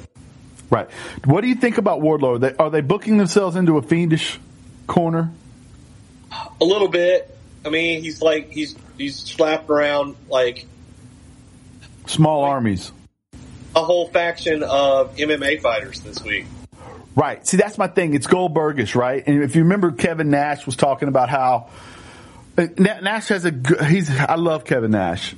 [0.71, 0.89] Right.
[1.25, 2.37] What do you think about Wardlow?
[2.37, 4.39] Are they, are they booking themselves into a fiendish
[4.87, 5.33] corner?
[6.61, 7.37] A little bit.
[7.65, 10.67] I mean, he's like he's he's slapped around like
[12.07, 12.93] small like armies.
[13.75, 16.47] A whole faction of MMA fighters this week.
[17.17, 17.45] Right.
[17.45, 18.15] See, that's my thing.
[18.15, 19.21] It's Goldbergish, right?
[19.27, 21.71] And if you remember, Kevin Nash was talking about how
[22.57, 23.85] Nash has a good.
[23.85, 24.11] He's.
[24.11, 25.35] I love Kevin Nash.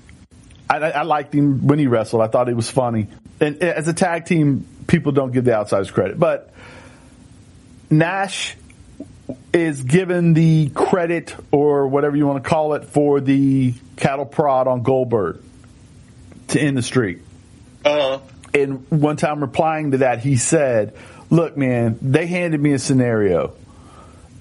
[0.68, 2.22] I, I liked him when he wrestled.
[2.22, 3.08] I thought he was funny.
[3.40, 6.52] And as a tag team, people don't give the outsiders credit, but
[7.90, 8.56] Nash
[9.52, 14.66] is given the credit or whatever you want to call it for the cattle prod
[14.66, 15.40] on Goldberg
[16.48, 17.20] to end the streak.
[17.84, 18.20] Uh-huh.
[18.54, 20.96] And one time replying to that, he said,
[21.30, 23.54] look, man, they handed me a scenario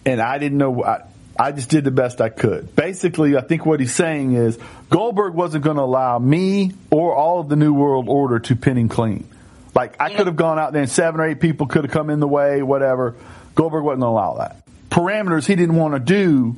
[0.06, 1.04] and I didn't know, I,
[1.38, 2.76] I just did the best I could.
[2.76, 4.58] Basically, I think what he's saying is
[4.90, 8.78] Goldberg wasn't going to allow me or all of the New World Order to pin
[8.78, 9.28] him clean.
[9.74, 12.10] Like I could have gone out there and seven or eight people could have come
[12.10, 13.16] in the way, whatever.
[13.56, 16.56] Goldberg wasn't going to allow that parameters he didn't want to do.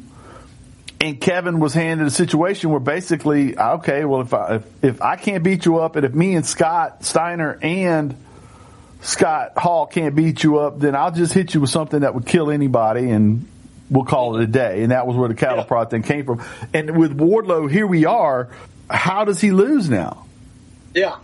[0.99, 5.15] And Kevin was handed a situation where basically, okay, well, if I, if, if I
[5.15, 8.15] can't beat you up and if me and Scott Steiner and
[9.01, 12.25] Scott Hall can't beat you up, then I'll just hit you with something that would
[12.25, 13.47] kill anybody and
[13.89, 14.83] we'll call it a day.
[14.83, 15.63] And that was where the cattle yeah.
[15.63, 16.43] prod thing came from.
[16.73, 18.49] And with Wardlow, here we are.
[18.89, 20.25] How does he lose now?
[20.93, 21.17] Yeah.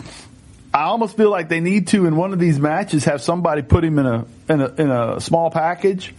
[0.74, 3.84] I almost feel like they need to in one of these matches have somebody put
[3.84, 6.16] him in a in a in a small package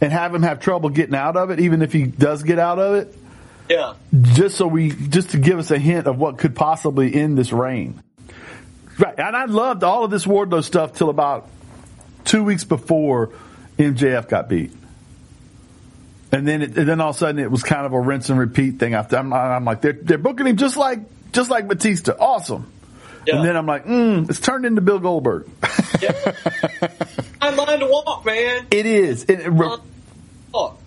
[0.00, 2.78] and have him have trouble getting out of it, even if he does get out
[2.78, 3.16] of it.
[3.68, 3.94] Yeah.
[4.12, 7.52] Just so we just to give us a hint of what could possibly end this
[7.52, 8.02] reign.
[8.98, 9.14] Right.
[9.16, 11.48] And I loved all of this Wardlow stuff till about
[12.24, 13.30] two weeks before
[13.78, 14.72] MJF got beat.
[16.34, 18.28] And then, it, and then all of a sudden, it was kind of a rinse
[18.28, 18.94] and repeat thing.
[18.94, 21.00] I'm, I'm like, they're, they're booking him just like
[21.34, 22.72] just like Batista, awesome.
[23.26, 23.36] Yeah.
[23.36, 25.48] And then I'm like, mm, it's turned into Bill Goldberg.
[26.00, 26.12] yeah.
[27.40, 28.66] I'm line to walk, man.
[28.70, 29.24] It is.
[29.24, 30.78] It, walk.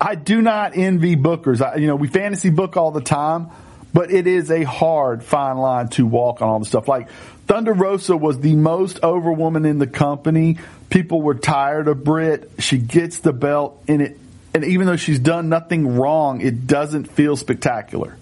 [0.00, 1.60] I do not envy bookers.
[1.60, 3.48] I, you know, we fantasy book all the time,
[3.92, 6.86] but it is a hard fine line to walk on all the stuff.
[6.86, 7.10] Like
[7.46, 10.58] Thunder Rosa was the most over woman in the company.
[10.90, 12.50] People were tired of Britt.
[12.58, 14.18] She gets the belt and it,
[14.54, 18.16] and even though she's done nothing wrong, it doesn't feel spectacular.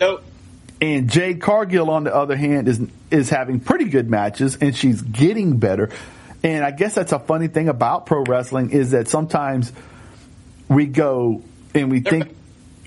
[0.00, 0.22] Nope.
[0.80, 5.02] And Jade Cargill, on the other hand, is is having pretty good matches, and she's
[5.02, 5.90] getting better.
[6.42, 9.72] And I guess that's a funny thing about pro wrestling is that sometimes
[10.68, 11.42] we go
[11.74, 12.36] and we They're think,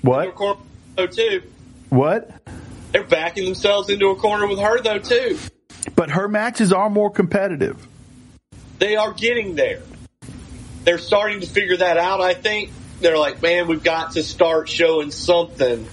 [0.02, 0.34] what?
[0.34, 0.60] Corner,
[0.94, 1.42] though, too.
[1.88, 2.30] What?
[2.92, 5.38] They're backing themselves into a corner with her, though, too.
[5.94, 7.86] But her matches are more competitive.
[8.78, 9.80] They are getting there.
[10.84, 12.70] They're starting to figure that out, I think.
[13.00, 15.86] They're like, man, we've got to start showing something,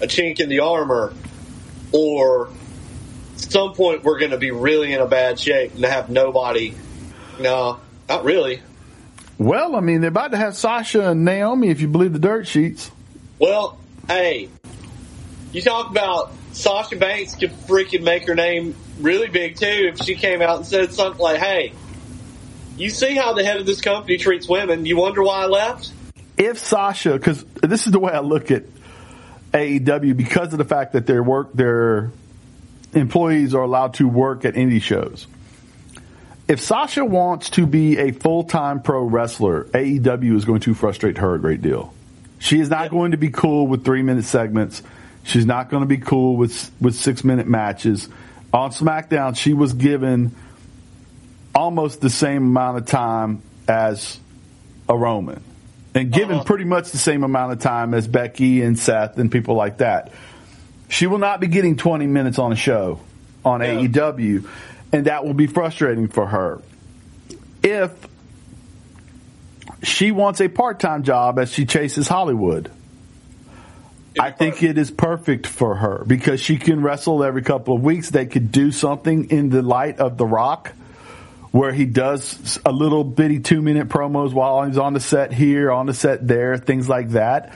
[0.00, 1.12] a chink in the armor
[1.92, 2.50] or
[3.36, 6.74] some point we're going to be really in a bad shape and have nobody.
[7.38, 8.62] No, not really.
[9.38, 12.48] Well, I mean, they're about to have Sasha and Naomi, if you believe the dirt
[12.48, 12.90] sheets.
[13.38, 14.48] Well, hey,
[15.52, 20.16] you talk about Sasha Banks could freaking make her name really big too if she
[20.16, 21.72] came out and said something like, "Hey,
[22.76, 24.84] you see how the head of this company treats women?
[24.86, 25.92] You wonder why I left."
[26.38, 28.62] If Sasha, because this is the way I look at
[29.52, 32.12] AEW because of the fact that their work their
[32.94, 35.26] employees are allowed to work at indie shows.
[36.46, 41.34] If Sasha wants to be a full-time pro wrestler, AEW is going to frustrate her
[41.34, 41.92] a great deal.
[42.38, 44.82] She is not going to be cool with 3-minute segments.
[45.24, 48.08] She's not going to be cool with with 6-minute matches.
[48.52, 50.34] On SmackDown, she was given
[51.54, 54.18] almost the same amount of time as
[54.88, 55.42] a Roman
[55.94, 56.44] and given uh-huh.
[56.44, 60.12] pretty much the same amount of time as Becky and Seth and people like that.
[60.88, 63.00] She will not be getting 20 minutes on a show
[63.44, 63.74] on yeah.
[63.74, 64.48] AEW,
[64.92, 66.62] and that will be frustrating for her.
[67.62, 67.92] If
[69.82, 72.70] she wants a part-time job as she chases Hollywood,
[74.18, 78.10] I think it is perfect for her because she can wrestle every couple of weeks.
[78.10, 80.72] They could do something in the light of The Rock
[81.50, 85.70] where he does a little bitty two minute promos while he's on the set here,
[85.70, 87.54] on the set there, things like that.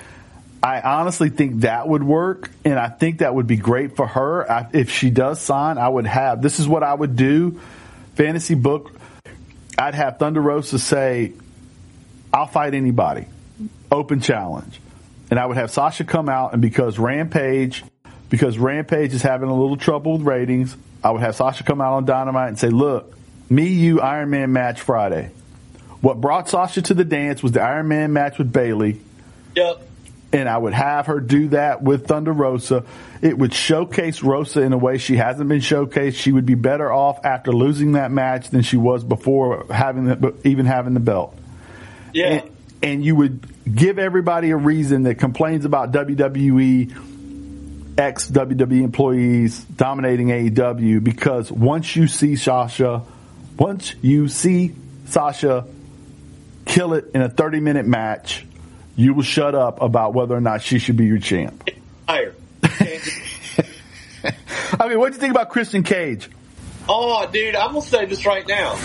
[0.63, 4.51] I honestly think that would work, and I think that would be great for her.
[4.51, 7.61] I, if she does sign, I would have this is what I would do.
[8.15, 8.93] Fantasy book,
[9.77, 11.33] I'd have Thunder Rosa say,
[12.33, 13.27] "I'll fight anybody,
[13.91, 14.81] open challenge,"
[15.31, 17.83] and I would have Sasha come out, and because Rampage,
[18.31, 21.95] because Rampage is having a little trouble with ratings, I would have Sasha come out
[21.95, 23.19] on Dynamite and say, "Look,
[23.55, 25.31] me, you, Iron Man match Friday.
[26.01, 29.01] What brought Sasha to the dance was the Iron Man match with Bayley.
[29.55, 29.89] Yep.
[30.33, 32.85] And I would have her do that with Thunder Rosa.
[33.21, 36.15] It would showcase Rosa in a way she hasn't been showcased.
[36.15, 40.35] She would be better off after losing that match than she was before having the,
[40.45, 41.37] even having the belt.
[42.15, 42.27] Yeah.
[42.27, 42.51] And,
[42.83, 47.11] and you would give everybody a reason that complains about WWE
[47.99, 53.03] ex WWE employees dominating AEW because once you see Sasha
[53.57, 54.75] once you see
[55.07, 55.67] Sasha
[56.65, 58.47] kill it in a 30 minute match,
[58.97, 61.69] you will shut up about whether or not she should be your champ.
[62.09, 62.35] Higher.
[64.79, 66.29] I mean, what do you think about Christian Cage?
[66.89, 68.79] Oh, dude, I'm gonna say this right now.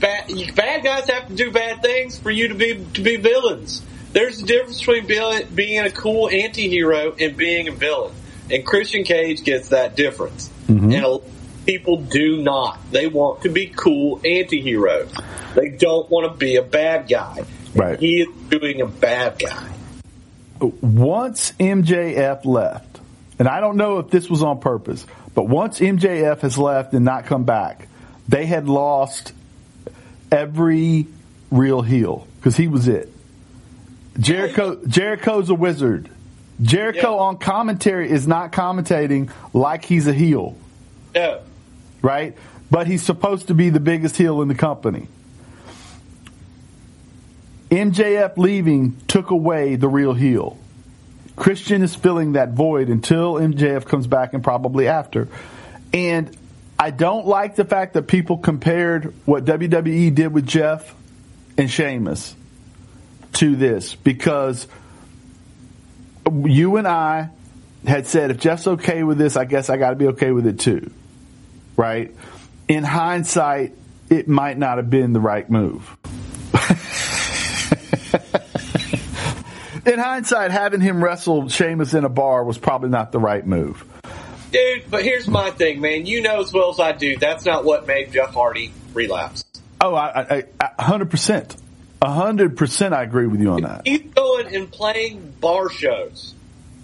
[0.00, 3.82] Bad, bad guys have to do bad things for you to be to be villains.
[4.12, 5.06] There's a difference between
[5.54, 8.14] being a cool anti-hero and being a villain,
[8.50, 10.48] and Christian Cage gets that difference.
[10.66, 10.92] Mm-hmm.
[10.92, 11.20] And a
[11.66, 12.78] people do not.
[12.90, 15.12] They want to be cool anti-heroes.
[15.54, 17.44] They don't want to be a bad guy.
[17.74, 17.98] Right.
[17.98, 19.68] He is doing a bad guy.
[20.60, 23.00] Once MJF left,
[23.38, 27.04] and I don't know if this was on purpose, but once MJF has left and
[27.04, 27.88] not come back,
[28.28, 29.32] they had lost
[30.30, 31.06] every
[31.50, 33.08] real heel because he was it.
[34.18, 36.10] Jericho Jericho's a wizard.
[36.60, 37.22] Jericho Yeah.
[37.22, 40.56] on commentary is not commentating like he's a heel,
[41.14, 41.38] Yeah.
[42.02, 42.36] Right?
[42.70, 45.08] But he's supposed to be the biggest heel in the company.
[47.70, 50.58] MJF leaving took away the real heel.
[51.36, 55.28] Christian is filling that void until MJF comes back and probably after.
[55.92, 56.36] And
[56.78, 60.94] I don't like the fact that people compared what WWE did with Jeff
[61.56, 62.34] and Sheamus
[63.34, 64.66] to this because
[66.44, 67.30] you and I
[67.86, 70.46] had said if Jeff's okay with this, I guess I got to be okay with
[70.46, 70.90] it too.
[71.76, 72.14] Right?
[72.68, 73.74] In hindsight,
[74.08, 75.96] it might not have been the right move.
[79.86, 83.84] in hindsight, having him wrestle Sheamus in a bar was probably not the right move.
[84.52, 86.06] Dude, but here's my thing, man.
[86.06, 89.44] You know as well as I do, that's not what made Jeff Hardy relapse.
[89.80, 91.56] Oh, I, I, hundred percent,
[92.02, 93.82] a hundred percent, I agree with you on that.
[93.86, 96.34] He's going and playing bar shows.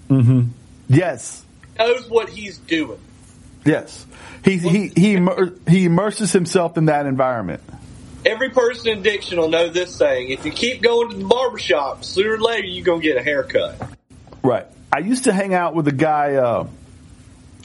[0.08, 0.50] Mm-hmm.
[0.88, 1.44] Yes,
[1.78, 3.00] Knows what he's doing.
[3.66, 4.06] Yes.
[4.44, 5.18] He he he
[5.68, 7.62] he immerses himself in that environment.
[8.24, 10.30] Every person in Diction will know this saying.
[10.30, 13.22] If you keep going to the barbershop, sooner or later you're going to get a
[13.22, 13.80] haircut.
[14.42, 14.66] Right.
[14.92, 16.68] I used to hang out with a guy uh,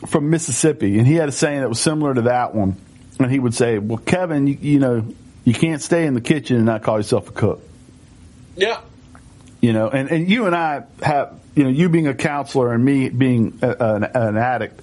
[0.07, 2.75] from Mississippi, and he had a saying that was similar to that one.
[3.19, 5.05] And he would say, "Well, Kevin, you, you know,
[5.43, 7.61] you can't stay in the kitchen and not call yourself a cook."
[8.55, 8.81] Yeah.
[9.61, 12.83] You know, and, and you and I have, you know, you being a counselor and
[12.83, 14.81] me being a, an, an addict,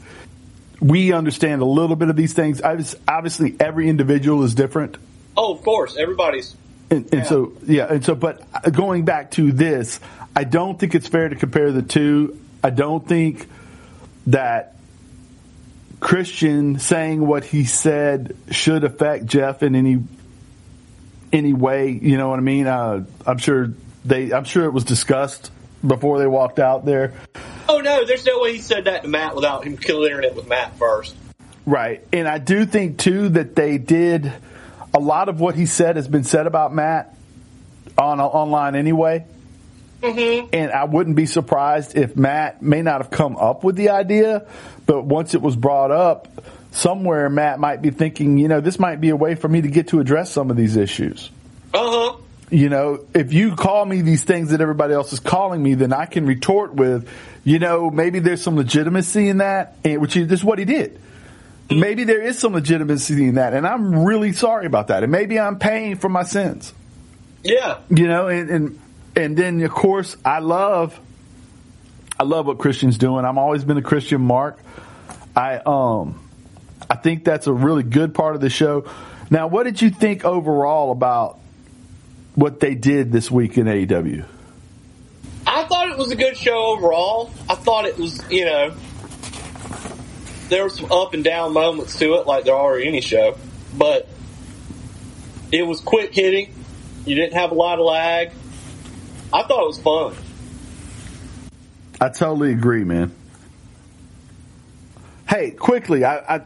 [0.80, 2.62] we understand a little bit of these things.
[2.62, 4.96] Obviously, every individual is different.
[5.36, 5.96] Oh, of course.
[5.96, 6.56] Everybody's.
[6.90, 10.00] And, and so, yeah, and so, but going back to this,
[10.34, 12.40] I don't think it's fair to compare the two.
[12.62, 13.46] I don't think
[14.28, 14.76] that
[16.00, 20.02] Christian saying what he said should affect Jeff in any
[21.30, 21.90] any way.
[21.90, 22.66] You know what I mean?
[22.66, 24.32] Uh, I'm sure they.
[24.32, 25.50] I'm sure it was discussed
[25.86, 27.14] before they walked out there.
[27.68, 28.04] Oh, no.
[28.04, 31.14] There's no way he said that to Matt without him clearing it with Matt first.
[31.66, 32.02] Right.
[32.12, 34.32] And I do think too that they did
[34.94, 37.14] a lot of what he said has been said about Matt
[37.98, 39.26] on online anyway.
[40.00, 40.50] Mm-hmm.
[40.52, 44.46] And I wouldn't be surprised if Matt may not have come up with the idea,
[44.86, 46.28] but once it was brought up,
[46.70, 49.68] somewhere Matt might be thinking, you know, this might be a way for me to
[49.68, 51.30] get to address some of these issues.
[51.74, 52.16] Uh huh.
[52.50, 55.92] You know, if you call me these things that everybody else is calling me, then
[55.92, 57.08] I can retort with,
[57.44, 60.98] you know, maybe there's some legitimacy in that, and which is is what he did.
[61.70, 65.02] Maybe there is some legitimacy in that, and I'm really sorry about that.
[65.02, 66.72] And maybe I'm paying for my sins.
[67.42, 67.78] Yeah.
[67.90, 68.80] You know, and and
[69.14, 70.98] and then of course I love
[72.18, 73.24] I love what Christian's doing.
[73.24, 74.58] I've always been a Christian Mark.
[75.36, 76.18] I um
[76.90, 78.90] I think that's a really good part of the show.
[79.30, 81.37] Now, what did you think overall about
[82.38, 84.24] what they did this week in AEW?
[85.44, 87.32] I thought it was a good show overall.
[87.48, 88.74] I thought it was, you know,
[90.48, 93.36] there were some up and down moments to it, like there are in any show,
[93.76, 94.08] but
[95.50, 96.54] it was quick hitting.
[97.06, 98.30] You didn't have a lot of lag.
[99.32, 100.14] I thought it was fun.
[102.00, 103.12] I totally agree, man.
[105.28, 106.40] Hey, quickly, I, I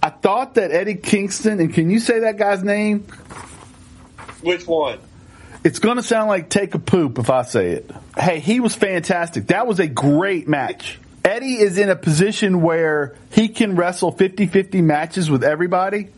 [0.00, 3.00] I thought that Eddie Kingston, and can you say that guy's name?
[4.42, 5.00] Which one?
[5.64, 7.90] It's going to sound like take a poop if I say it.
[8.18, 9.46] Hey, he was fantastic.
[9.46, 10.98] That was a great match.
[11.24, 16.08] Eddie is in a position where he can wrestle 50-50 matches with everybody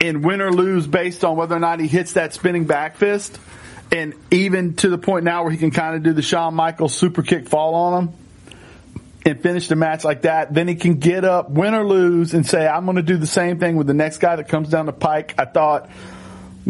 [0.00, 3.40] and win or lose based on whether or not he hits that spinning back fist.
[3.90, 6.94] And even to the point now where he can kind of do the Shawn Michaels
[6.94, 8.14] super kick fall on him
[9.26, 10.54] and finish the match like that.
[10.54, 13.26] Then he can get up, win or lose, and say, I'm going to do the
[13.26, 15.34] same thing with the next guy that comes down the pike.
[15.38, 15.90] I thought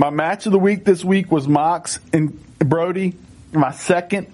[0.00, 3.12] my match of the week this week was Mox and Brody.
[3.52, 4.28] My second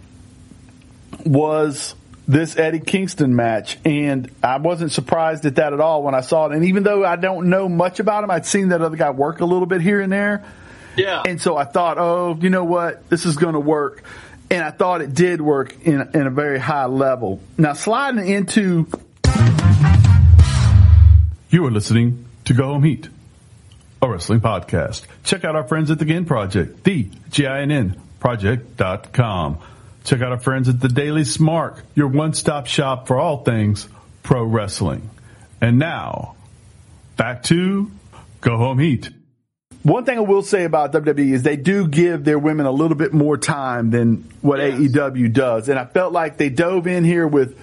[1.25, 1.97] was
[2.29, 6.47] this Eddie Kingston match, and I wasn't surprised at that at all when I saw
[6.47, 6.53] it.
[6.55, 9.41] And even though I don't know much about him, I'd seen that other guy work
[9.41, 10.45] a little bit here and there.
[10.97, 11.25] Yeah.
[11.27, 13.11] And so I thought, oh, you know what?
[13.11, 14.05] This is going to work.
[14.49, 17.41] And I thought it did work in, in a very high level.
[17.59, 18.87] Now, sliding into.
[21.51, 23.09] You are listening to Go Home Heat,
[24.07, 25.05] a wrestling podcast.
[25.25, 29.59] Check out our friends at the Ginn Project, the G-I-N-N project.com.
[30.05, 33.89] Check out our friends at the Daily Smark, your one-stop shop for all things
[34.23, 35.11] pro wrestling.
[35.61, 36.37] And now,
[37.17, 37.91] back to
[38.41, 39.11] Go Home Heat.
[39.83, 42.97] One thing I will say about WWE is they do give their women a little
[42.97, 44.79] bit more time than what Yes.
[44.81, 45.69] AEW does.
[45.69, 47.57] And I felt like they dove in here with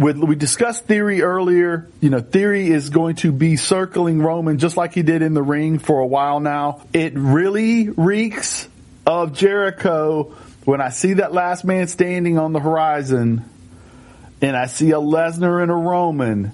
[0.00, 1.88] with we discussed Theory earlier.
[2.00, 5.42] You know, Theory is going to be circling Roman just like he did in the
[5.42, 6.82] ring for a while now.
[6.92, 8.66] It really reeks
[9.06, 10.34] of Jericho
[10.64, 13.44] when I see that last man standing on the horizon
[14.40, 16.52] and I see a Lesnar and a Roman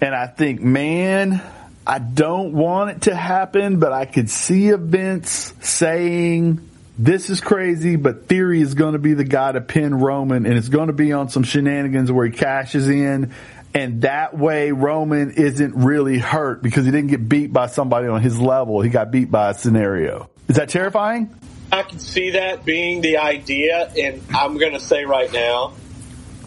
[0.00, 1.42] and I think, man,
[1.86, 7.96] I don't want it to happen, but I could see Vince saying, this is crazy,
[7.96, 10.92] but Theory is going to be the guy to pin Roman and it's going to
[10.92, 13.32] be on some shenanigans where he cashes in
[13.74, 18.22] and that way Roman isn't really hurt because he didn't get beat by somebody on
[18.22, 18.80] his level.
[18.80, 20.30] He got beat by a scenario.
[20.48, 21.34] Is that terrifying?
[21.72, 25.72] I can see that being the idea, and I'm going to say right now,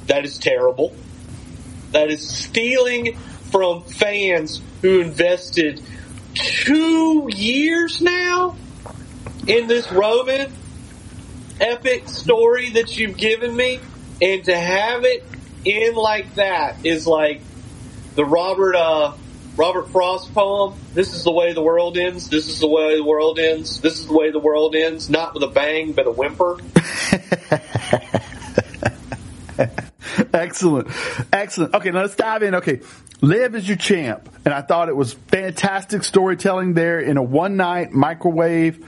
[0.05, 0.95] that is terrible.
[1.91, 3.17] That is stealing
[3.51, 5.81] from fans who invested
[6.33, 8.55] two years now
[9.47, 10.51] in this Roman
[11.59, 13.79] epic story that you've given me,
[14.21, 15.25] and to have it
[15.65, 17.41] in like that is like
[18.15, 19.13] the Robert uh,
[19.55, 20.75] Robert Frost poem.
[20.93, 22.29] This is the way the world ends.
[22.29, 23.81] This is the way the world ends.
[23.81, 25.09] This is the way the world ends.
[25.09, 26.57] Not with a bang, but a whimper.
[30.33, 30.87] Excellent.
[31.31, 31.73] Excellent.
[31.73, 32.55] Okay, now let's dive in.
[32.55, 32.81] Okay.
[33.21, 34.29] Liv is your champ.
[34.45, 38.85] And I thought it was fantastic storytelling there in a one night microwave.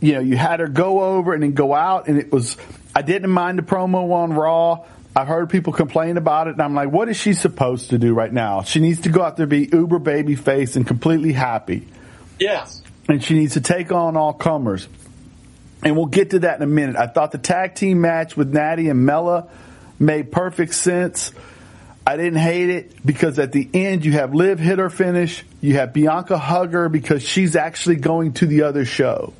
[0.00, 2.56] You know, you had her go over and then go out and it was,
[2.94, 4.84] I didn't mind the promo on Raw.
[5.14, 8.12] I've heard people complain about it, and I'm like, what is she supposed to do
[8.12, 8.64] right now?
[8.64, 11.88] She needs to go out there, be uber baby face, and completely happy.
[12.38, 12.82] Yes.
[13.08, 14.86] And she needs to take on all comers.
[15.82, 16.96] And we'll get to that in a minute.
[16.96, 19.48] I thought the tag team match with Natty and Mella
[19.98, 21.32] made perfect sense.
[22.06, 25.74] I didn't hate it because at the end you have Liv hit her finish, you
[25.74, 29.32] have Bianca hug her because she's actually going to the other show.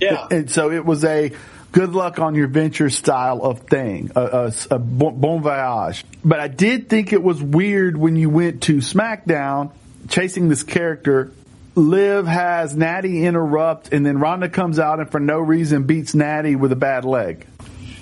[0.00, 0.26] Yeah.
[0.30, 1.32] And so it was a
[1.72, 6.04] good luck on your venture style of thing, a, a, a bon voyage.
[6.24, 9.72] But I did think it was weird when you went to SmackDown
[10.08, 11.32] chasing this character.
[11.74, 16.56] Liv has Natty interrupt, and then Ronda comes out and for no reason beats Natty
[16.56, 17.46] with a bad leg.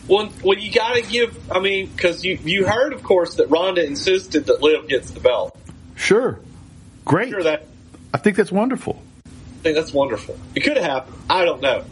[0.09, 1.53] Well, well, you got to give.
[1.53, 5.21] I mean, because you you heard, of course, that Ronda insisted that Liv gets the
[5.21, 5.57] belt.
[5.97, 6.41] Sure,
[7.05, 7.31] great.
[7.31, 7.67] Sure that.
[8.13, 9.03] I think that's wonderful.
[9.27, 10.39] I think that's wonderful.
[10.55, 11.17] It could have happened.
[11.29, 11.85] I don't know.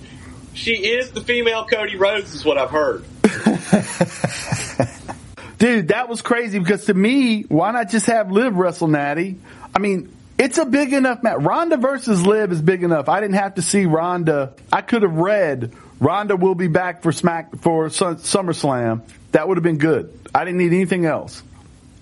[0.55, 3.05] She is the female Cody Rhodes, is what I've heard.
[5.59, 9.39] Dude, that was crazy because to me, why not just have Liv wrestle Natty?
[9.75, 11.39] I mean, it's a big enough match.
[11.41, 13.09] Ronda versus Liv is big enough.
[13.09, 14.55] I didn't have to see Ronda.
[14.73, 19.03] I could have read Ronda will be back for Smack for SummerSlam.
[19.33, 20.19] That would have been good.
[20.35, 21.43] I didn't need anything else.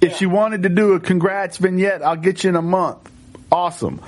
[0.00, 0.16] If yeah.
[0.16, 3.10] she wanted to do a congrats vignette, I'll get you in a month.
[3.50, 3.98] Awesome.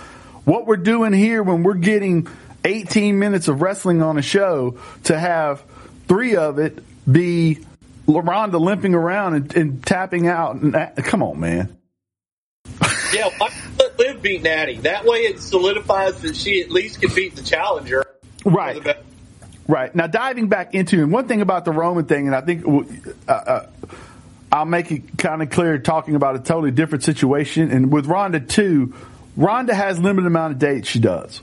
[0.45, 2.29] What we're doing here when we're getting
[2.65, 5.63] 18 minutes of wrestling on a show to have
[6.09, 7.65] three of it be
[8.07, 10.57] Ronda limping around and, and tapping out.
[10.57, 11.77] And, come on, man.
[13.13, 14.79] yeah, why let Liv beat Natty?
[14.79, 18.05] That way it solidifies that she at least can beat the challenger.
[18.45, 18.97] Right.
[19.69, 19.95] Right.
[19.95, 22.65] Now diving back into and one thing about the Roman thing, and I think
[23.29, 23.67] uh, uh,
[24.53, 27.71] I'll make it kind of clear talking about a totally different situation.
[27.71, 28.95] And with Ronda too,
[29.37, 31.41] Ronda has limited amount of dates she does.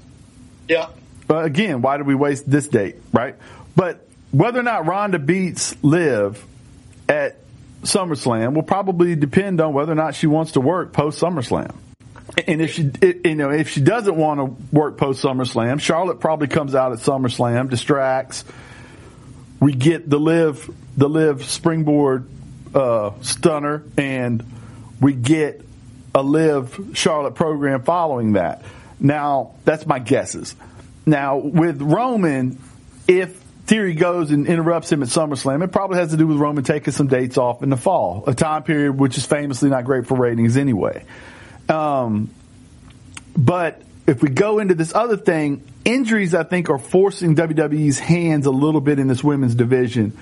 [0.70, 0.88] Yeah.
[1.28, 3.36] But again, why did we waste this date, right?
[3.76, 6.44] But whether or not Ronda beats Liv
[7.10, 7.38] at
[7.84, 11.76] SummerSlam will probably depend on whether or not she wants to work post SummerSlam.
[12.48, 12.92] And if she,
[13.26, 17.00] you know, if she doesn't want to work post SummerSlam, Charlotte probably comes out at
[17.00, 18.44] SummerSlam, distracts.
[19.60, 22.28] We get the Liv, the Liv springboard
[22.74, 24.44] uh, stunner, and
[25.00, 25.62] we get
[26.16, 28.64] a Liv Charlotte program following that.
[29.00, 30.56] Now, that's my guesses.
[31.06, 32.60] Now, with Roman,
[33.08, 36.64] if Theory goes and interrupts him at SummerSlam, it probably has to do with Roman
[36.64, 40.06] taking some dates off in the fall, a time period which is famously not great
[40.08, 41.06] for ratings anyway.
[41.70, 42.30] Um,
[43.36, 48.46] but if we go into this other thing, injuries I think are forcing WWE's hands
[48.46, 50.18] a little bit in this women's division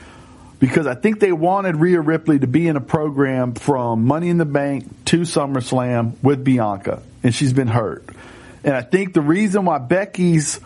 [0.60, 4.38] because I think they wanted Rhea Ripley to be in a program from Money in
[4.38, 8.08] the Bank to SummerSlam with Bianca, and she's been hurt.
[8.64, 10.60] And I think the reason why Becky's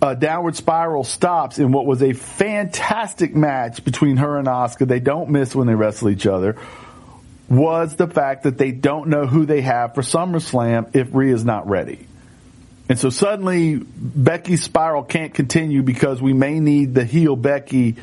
[0.00, 4.86] uh, downward spiral stops in what was a fantastic match between her and Asuka.
[4.86, 6.56] They don't miss when they wrestle each other.
[7.50, 11.68] Was the fact that they don't know who they have for SummerSlam if Rhea's not
[11.68, 12.06] ready.
[12.88, 17.96] And so suddenly Becky's spiral can't continue because we may need the heel Becky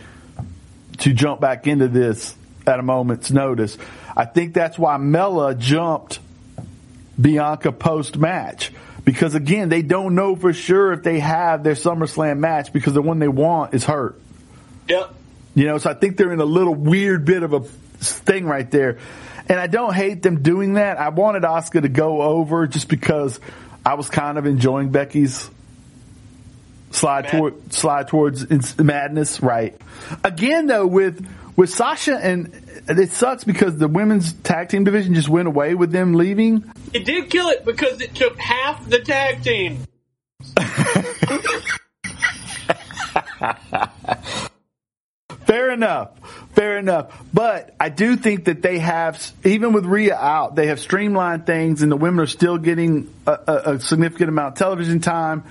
[1.00, 2.36] to jump back into this
[2.66, 3.78] at a moment's notice.
[4.16, 6.20] I think that's why Mella jumped
[7.20, 8.72] Bianca post match
[9.08, 13.02] because again, they don't know for sure if they have their SummerSlam match because the
[13.02, 14.20] one they want is hurt.
[14.90, 15.14] Yep.
[15.56, 18.70] You know, so I think they're in a little weird bit of a thing right
[18.70, 18.98] there.
[19.50, 21.00] And I don't hate them doing that.
[21.00, 23.40] I wanted Asuka to go over just because
[23.86, 25.50] I was kind of enjoying Becky's
[26.92, 29.42] slide Mad- toward slide towards madness.
[29.42, 29.80] Right.
[30.24, 31.26] Again, though, with
[31.56, 32.54] with Sasha and
[32.90, 36.64] it sucks because the women's tag team division just went away with them leaving.
[36.94, 39.84] It did kill it because it took half the tag team.
[45.46, 46.10] Fair enough.
[46.58, 47.24] Fair enough.
[47.32, 51.84] But I do think that they have, even with Rhea out, they have streamlined things
[51.84, 55.44] and the women are still getting a, a, a significant amount of television time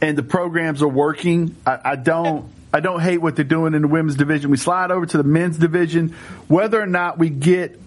[0.00, 1.54] and the programs are working.
[1.64, 4.50] I, I don't, I don't hate what they're doing in the women's division.
[4.50, 6.16] We slide over to the men's division.
[6.48, 7.80] Whether or not we get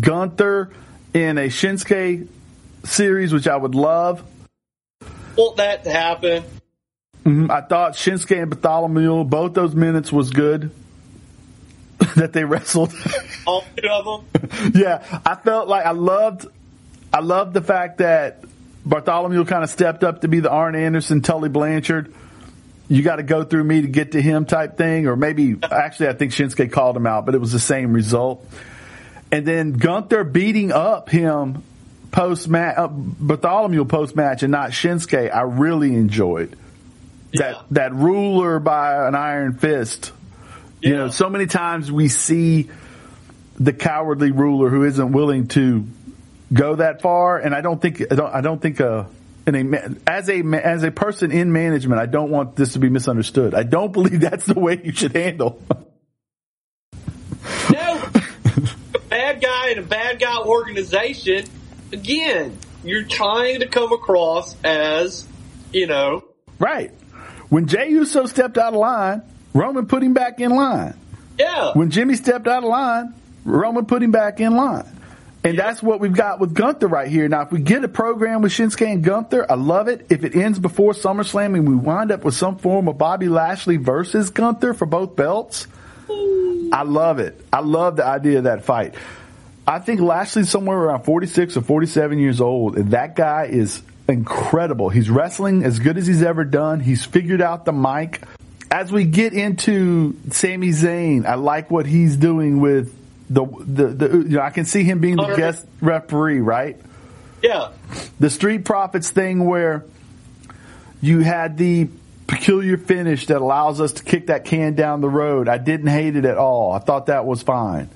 [0.00, 0.72] Gunther
[1.14, 2.26] in a Shinsuke
[2.82, 4.24] series, which I would love.
[5.36, 6.42] Want that happen?
[7.24, 7.48] Mm-hmm.
[7.48, 10.72] I thought Shinsuke and Bartholomew, both those minutes was good
[12.16, 12.94] that they wrestled.
[13.46, 14.72] All of them.
[14.74, 16.46] yeah, I felt like I loved,
[17.12, 18.44] I loved the fact that
[18.84, 22.12] Bartholomew kind of stepped up to be the Arn Anderson, Tully Blanchard.
[22.88, 26.08] You got to go through me to get to him type thing, or maybe actually
[26.08, 28.44] I think Shinsuke called him out, but it was the same result.
[29.30, 31.62] And then Gunther beating up him
[32.10, 35.34] post match, uh, Bartholomew post match, and not Shinsuke.
[35.34, 36.50] I really enjoyed
[37.32, 37.62] that Yeah.
[37.70, 40.12] that ruler by an iron fist.
[40.82, 42.68] You know, so many times we see
[43.58, 45.86] the cowardly ruler who isn't willing to
[46.52, 49.04] go that far, and I don't think I don't, I don't think uh
[49.46, 52.80] in a ma- as a as a person in management, I don't want this to
[52.80, 53.54] be misunderstood.
[53.54, 55.62] I don't believe that's the way you should handle.
[57.72, 58.00] No,
[58.94, 61.44] a bad guy in a bad guy organization.
[61.92, 65.26] Again, you're trying to come across as,
[65.72, 66.22] you know,
[66.60, 66.92] right.
[67.48, 69.22] When Jey Uso stepped out of line,
[69.54, 70.94] Roman put him back in line.
[71.38, 74.86] yeah, When Jimmy stepped out of line, Roman put him back in line.
[75.44, 77.28] And that's what we've got with Gunther right here.
[77.28, 80.06] Now, if we get a program with Shinsuke and Gunther, I love it.
[80.08, 83.76] If it ends before SummerSlam and we wind up with some form of Bobby Lashley
[83.76, 85.66] versus Gunther for both belts,
[86.08, 87.44] I love it.
[87.52, 88.94] I love the idea of that fight.
[89.66, 94.90] I think Lashley's somewhere around 46 or 47 years old, and that guy is incredible.
[94.90, 96.78] He's wrestling as good as he's ever done.
[96.78, 98.22] He's figured out the mic.
[98.72, 102.90] As we get into Sami Zayn, I like what he's doing with
[103.28, 106.80] the the, the you know, I can see him being the guest referee, right?
[107.42, 107.72] yeah,
[108.18, 109.84] the Street Profits thing where
[111.02, 111.88] you had the
[112.26, 115.48] peculiar finish that allows us to kick that can down the road.
[115.48, 116.72] I didn't hate it at all.
[116.72, 117.90] I thought that was fine.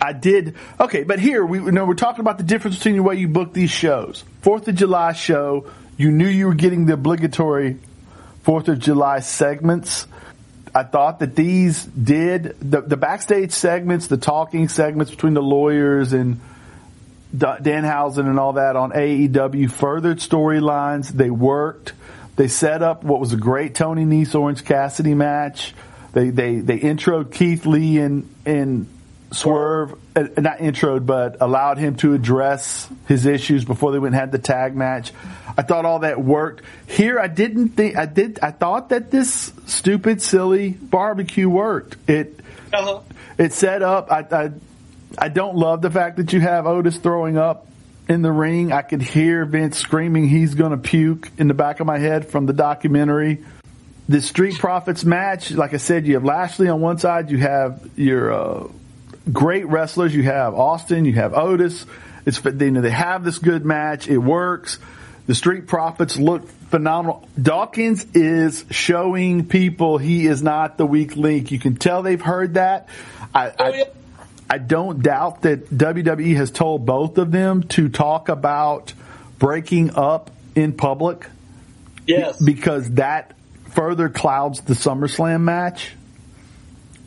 [0.00, 3.04] I did okay, but here we you know we're talking about the difference between the
[3.04, 4.24] way you book these shows.
[4.42, 7.78] Fourth of July show, you knew you were getting the obligatory
[8.42, 10.06] Fourth of July segments.
[10.74, 16.12] I thought that these did the the backstage segments, the talking segments between the lawyers
[16.12, 16.40] and
[17.36, 21.08] Da- Danhausen and all that on AEW furthered storylines.
[21.08, 21.92] They worked.
[22.36, 25.74] They set up what was a great Tony Nese Orange Cassidy match.
[26.12, 28.86] They they they introed Keith Lee and and
[29.32, 34.20] Swerve, uh, not introed, but allowed him to address his issues before they went and
[34.20, 35.12] had the tag match.
[35.56, 36.64] I thought all that worked.
[36.86, 38.40] Here, I didn't think I did.
[38.42, 41.96] I thought that this stupid, silly barbecue worked.
[42.08, 42.40] It
[42.72, 43.00] uh-huh.
[43.38, 44.10] it's set up.
[44.10, 44.50] I, I
[45.18, 47.66] I don't love the fact that you have Otis throwing up
[48.08, 48.72] in the ring.
[48.72, 52.26] I could hear Vince screaming he's going to puke in the back of my head
[52.28, 53.44] from the documentary.
[54.08, 57.88] The Street Profits match, like I said, you have Lashley on one side, you have
[57.96, 58.68] your uh,
[59.32, 61.86] great wrestlers, you have Austin, you have Otis.
[62.26, 64.08] It's you know they have this good match.
[64.08, 64.78] It works.
[65.26, 67.28] The Street Profits look phenomenal.
[67.40, 71.50] Dawkins is showing people he is not the weak link.
[71.50, 72.88] You can tell they've heard that.
[73.34, 73.84] I, Oh, I.
[74.52, 78.92] I don't doubt that WWE has told both of them to talk about
[79.38, 81.24] breaking up in public
[82.04, 83.36] yes, because that
[83.70, 85.94] further clouds the SummerSlam match.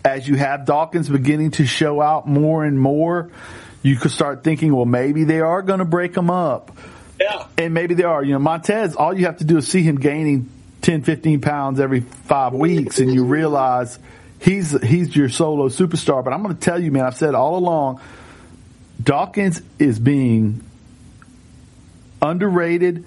[0.05, 3.31] As you have Dawkins beginning to show out more and more,
[3.81, 6.77] you could start thinking, well, maybe they are going to break them up.
[7.19, 8.23] yeah, And maybe they are.
[8.23, 10.49] You know, Montez, all you have to do is see him gaining
[10.81, 13.97] 10, 15 pounds every five weeks and you realize
[14.39, 16.23] he's, he's your solo superstar.
[16.23, 18.01] But I'm going to tell you, man, I've said all along,
[19.01, 20.63] Dawkins is being
[22.21, 23.05] underrated.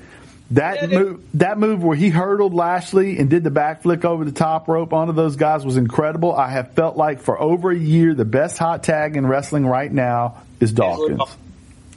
[0.53, 4.33] That Yeah, move, that move where he hurdled Lashley and did the backflip over the
[4.33, 6.35] top rope onto those guys was incredible.
[6.35, 9.91] I have felt like for over a year, the best hot tag in wrestling right
[9.91, 11.21] now is Dawkins.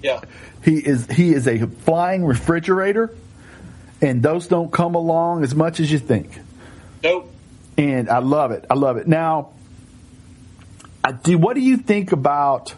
[0.02, 0.22] yeah.
[0.64, 3.14] He is he is a flying refrigerator,
[4.02, 6.38] and those don't come along as much as you think.
[7.04, 7.32] Nope.
[7.78, 8.66] And I love it.
[8.70, 9.08] I love it.
[9.08, 9.52] Now,
[11.04, 11.38] I do.
[11.38, 12.74] What do you think about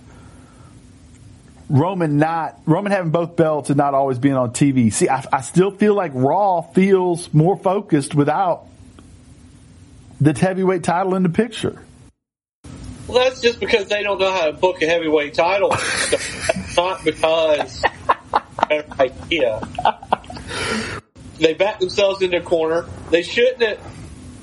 [1.71, 4.91] Roman not Roman having both belts and not always being on TV?
[4.91, 8.65] See, I, I still feel like Raw feels more focused without
[10.19, 11.81] the heavyweight title in the picture.
[13.07, 15.73] Well, that's just because they don't know how to book a heavyweight title.
[16.77, 17.83] not because
[18.99, 19.61] idea.
[21.39, 22.85] They back themselves into a corner.
[23.09, 23.79] They shouldn't have.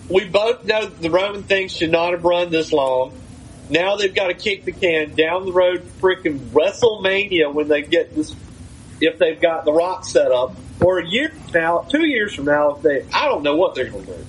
[0.09, 3.13] We both know the Roman thing should not have run this long.
[3.71, 8.15] Now they've got to kick the can down the road, freaking WrestleMania when they get
[8.15, 8.35] this,
[9.01, 12.47] if they've got the Rock set up, or a year from now, two years from
[12.47, 14.25] now, if they, I don't know what they're going to do.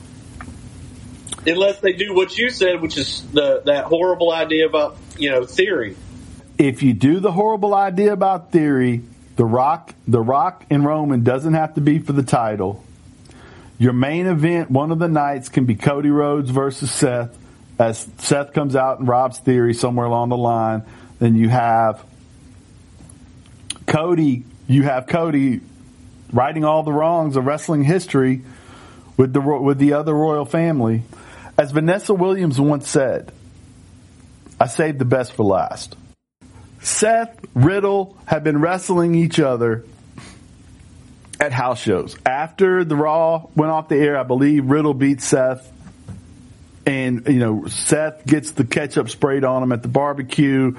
[1.48, 5.46] Unless they do what you said, which is the, that horrible idea about, you know,
[5.46, 5.96] theory.
[6.58, 9.04] If you do the horrible idea about theory,
[9.38, 12.84] the Rock, the Rock and Roman doesn't have to be for the title.
[13.78, 17.38] Your main event, one of the nights, can be Cody Rhodes versus Seth
[17.80, 20.84] as Seth comes out and robs Theory somewhere along the line,
[21.18, 22.04] then you have
[23.88, 24.44] Cody.
[24.68, 25.62] You have Cody
[26.32, 28.44] righting all the wrongs of wrestling history
[29.18, 31.04] with the with the other royal family.
[31.58, 33.32] As Vanessa Williams once said,
[34.60, 35.96] "I saved the best for last."
[36.82, 39.84] Seth Riddle have been wrestling each other
[41.40, 42.18] at house shows.
[42.26, 45.70] After the Raw went off the air, I believe Riddle beat Seth
[46.90, 50.76] and you know Seth gets the ketchup sprayed on him at the barbecue,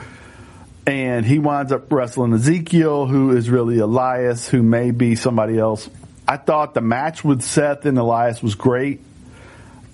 [0.85, 5.89] and he winds up wrestling Ezekiel, who is really Elias, who may be somebody else.
[6.27, 9.01] I thought the match with Seth and Elias was great.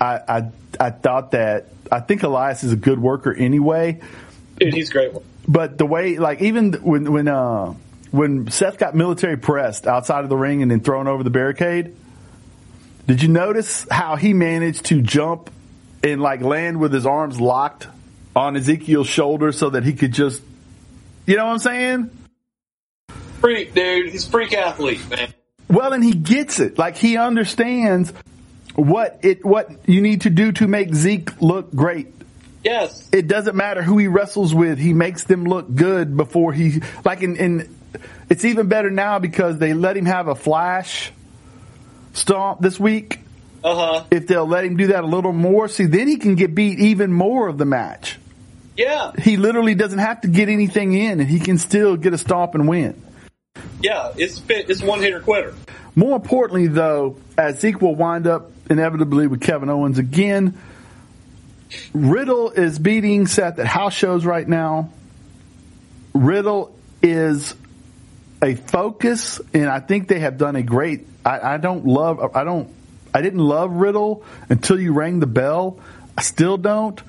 [0.00, 0.50] I I,
[0.80, 4.00] I thought that I think Elias is a good worker anyway.
[4.58, 5.12] Dude, he's great.
[5.46, 7.74] But the way, like, even when when uh,
[8.10, 11.94] when Seth got military pressed outside of the ring and then thrown over the barricade,
[13.06, 15.50] did you notice how he managed to jump
[16.12, 17.88] and like land with his arms locked
[18.34, 20.42] on Ezekiel's shoulder so that he could just,
[21.26, 22.10] you know what I'm saying?
[23.40, 24.10] Freak, dude.
[24.10, 25.32] He's freak athlete, man.
[25.68, 26.78] Well, and he gets it.
[26.78, 28.12] Like he understands
[28.74, 32.12] what it, what you need to do to make Zeke look great.
[32.62, 33.08] Yes.
[33.12, 34.78] It doesn't matter who he wrestles with.
[34.78, 37.76] He makes them look good before he, like in, in
[38.28, 41.12] it's even better now because they let him have a flash
[42.12, 43.20] stomp this week
[43.64, 44.04] uh-huh.
[44.10, 46.78] If they'll let him do that a little more, see, then he can get beat
[46.78, 48.18] even more of the match.
[48.76, 49.12] Yeah.
[49.18, 52.54] He literally doesn't have to get anything in, and he can still get a stomp
[52.54, 53.02] and win.
[53.80, 55.54] Yeah, it's it's one hitter quitter.
[55.94, 60.58] More importantly, though, as Zeke will wind up inevitably with Kevin Owens again,
[61.94, 64.90] Riddle is beating Seth at house shows right now.
[66.12, 67.54] Riddle is
[68.42, 71.06] a focus, and I think they have done a great.
[71.24, 72.36] I, I don't love.
[72.36, 72.70] I don't
[73.16, 75.80] I didn't love Riddle until you rang the bell.
[76.18, 77.00] I still don't.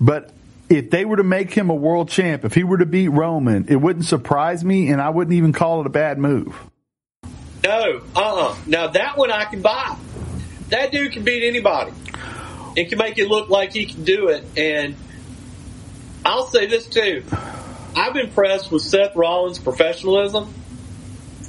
[0.00, 0.32] But
[0.68, 3.66] if they were to make him a world champ, if he were to beat Roman,
[3.68, 6.58] it wouldn't surprise me, and I wouldn't even call it a bad move.
[7.62, 8.50] No, uh uh-uh.
[8.50, 9.96] uh Now that one I can buy.
[10.70, 11.92] That dude can beat anybody.
[12.74, 14.44] It can make it look like he can do it.
[14.56, 14.96] And
[16.24, 17.22] I'll say this too.
[17.94, 20.52] I'm impressed with Seth Rollins' professionalism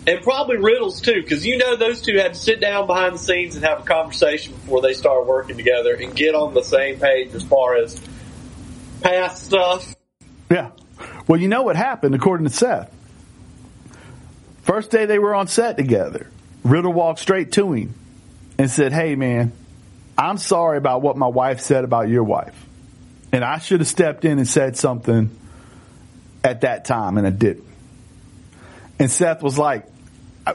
[0.08, 3.20] and probably Riddles too, because you know those two had to sit down behind the
[3.20, 6.98] scenes and have a conversation before they start working together and get on the same
[6.98, 8.00] page as far as
[9.02, 9.94] past stuff.
[10.50, 10.72] Yeah.
[11.28, 12.94] Well, you know what happened according to Seth.
[14.64, 16.30] First day they were on set together,
[16.64, 17.94] Riddle walked straight to him
[18.58, 19.52] and said, "Hey, man,
[20.18, 22.56] I'm sorry about what my wife said about your wife,
[23.32, 25.32] and I should have stepped in and said something
[26.44, 27.66] at that time, and I didn't."
[29.00, 29.86] And Seth was like,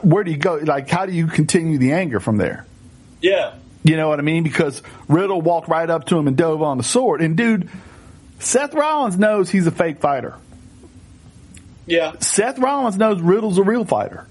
[0.01, 0.55] where do you go?
[0.55, 2.65] Like, how do you continue the anger from there?
[3.21, 3.53] Yeah.
[3.83, 4.43] You know what I mean?
[4.43, 7.21] Because Riddle walked right up to him and dove on the sword.
[7.21, 7.69] And dude,
[8.39, 10.35] Seth Rollins knows he's a fake fighter.
[11.85, 12.13] Yeah.
[12.19, 14.25] Seth Rollins knows Riddle's a real fighter.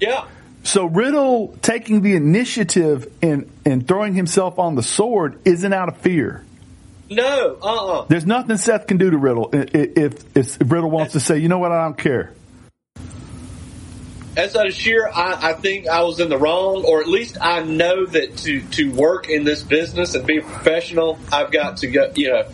[0.00, 0.26] Yeah.
[0.62, 5.98] So Riddle taking the initiative and, and throwing himself on the sword isn't out of
[5.98, 6.44] fear.
[7.10, 8.06] No, uh-uh.
[8.08, 11.48] There's nothing Seth can do to Riddle if, if, if Riddle wants to say, you
[11.48, 12.32] know what, I don't care
[14.38, 17.64] as a sheer, I, I think I was in the wrong, or at least I
[17.64, 22.12] know that to to work in this business and be professional, I've got to go.
[22.14, 22.48] You know,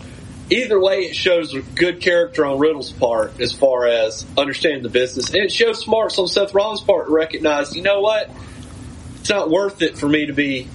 [0.49, 5.28] either way, it shows good character on Riddle's part as far as understanding the business,
[5.28, 8.30] and it shows smarts on Seth Rollins' part to recognize, you know what,
[9.20, 10.66] it's not worth it for me to be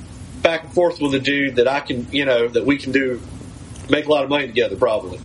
[0.44, 3.20] back and forth with a dude that I can, you know, that we can do
[3.90, 5.20] make a lot of money together, probably.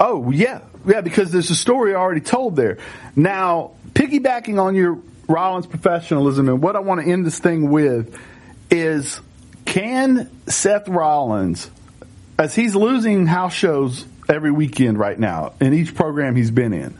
[0.00, 2.78] Oh yeah, yeah, because there's a story already told there.
[3.14, 8.18] Now piggybacking on your Rollins professionalism and what I want to end this thing with
[8.70, 9.20] is
[9.64, 11.70] can Seth Rollins,
[12.38, 16.94] as he's losing house shows every weekend right now in each program he's been in,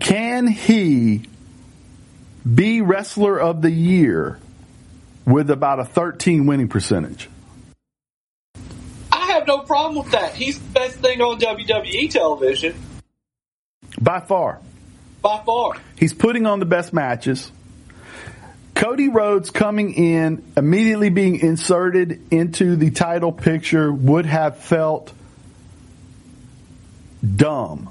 [0.00, 1.22] can he
[2.52, 4.38] be wrestler of the year
[5.26, 7.28] with about a 13 winning percentage?
[9.12, 10.34] I have no problem with that.
[10.34, 12.74] He's the best thing on WWE television
[14.00, 14.60] By far.
[15.22, 15.74] By far.
[15.96, 17.50] He's putting on the best matches.
[18.74, 25.12] Cody Rhodes coming in, immediately being inserted into the title picture would have felt
[27.36, 27.88] dumb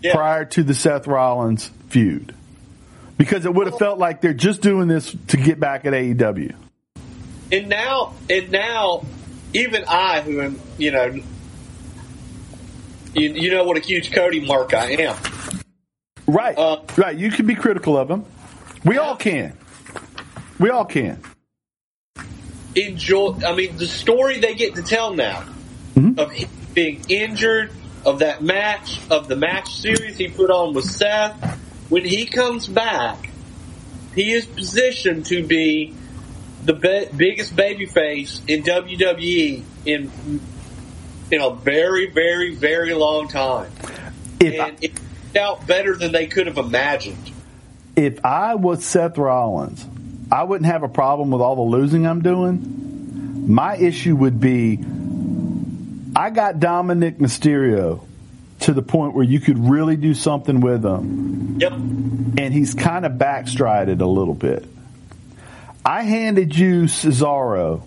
[0.00, 0.14] Yeah.
[0.14, 2.34] prior to the Seth Rollins feud.
[3.18, 6.54] Because it would have felt like they're just doing this to get back at AEW.
[7.52, 9.04] And now, and now,
[9.52, 11.20] even I, who am, you know,
[13.14, 15.16] you, you know what a huge Cody mark I am.
[16.26, 16.56] Right.
[16.56, 17.16] Uh, right.
[17.16, 18.24] You can be critical of him.
[18.84, 19.56] We all can.
[20.58, 21.20] We all can.
[22.74, 23.38] Enjoy.
[23.46, 25.44] I mean, the story they get to tell now
[25.94, 26.18] Mm-hmm.
[26.18, 27.70] of him being injured,
[28.04, 31.60] of that match, of the match series he put on with Seth.
[31.88, 33.30] When he comes back,
[34.16, 35.94] he is positioned to be
[36.64, 40.10] the be- biggest babyface in WWE in
[41.30, 43.70] in a very, very, very long time.
[44.40, 44.78] If I, and
[45.34, 47.30] turned out better than they could have imagined.
[47.96, 49.84] if I was Seth Rollins,
[50.30, 53.44] I wouldn't have a problem with all the losing I'm doing.
[53.52, 54.78] My issue would be
[56.16, 58.00] I got Dominik Mysterio
[58.60, 61.72] to the point where you could really do something with him, Yep.
[61.72, 64.64] and he's kind of backstrided a little bit.
[65.84, 67.82] I handed you Cesaro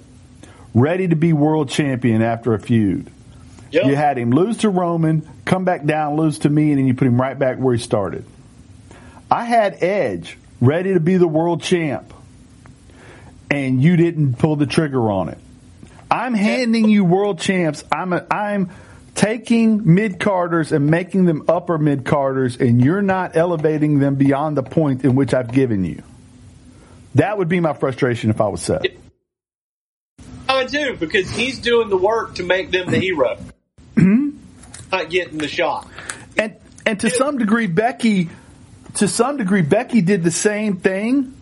[0.75, 3.09] ready to be world champion after a feud.
[3.71, 3.85] Yep.
[3.85, 6.93] You had him lose to Roman, come back down, lose to me, and then you
[6.93, 8.25] put him right back where he started.
[9.29, 12.13] I had Edge ready to be the world champ,
[13.51, 15.37] and you didn't pull the trigger on it.
[16.09, 17.83] I'm handing you world champs.
[17.91, 18.71] I'm a, I'm
[19.15, 24.55] taking mid carders and making them upper mid carders, and you're not elevating them beyond
[24.55, 26.03] the point in which I've given you.
[27.15, 28.83] That would be my frustration if I was Seth.
[30.47, 33.37] I do because he's doing the work to make them the hero.
[34.91, 35.87] Not getting the shot.
[36.37, 38.29] And and to some degree, Becky,
[38.95, 41.35] to some degree, Becky did the same thing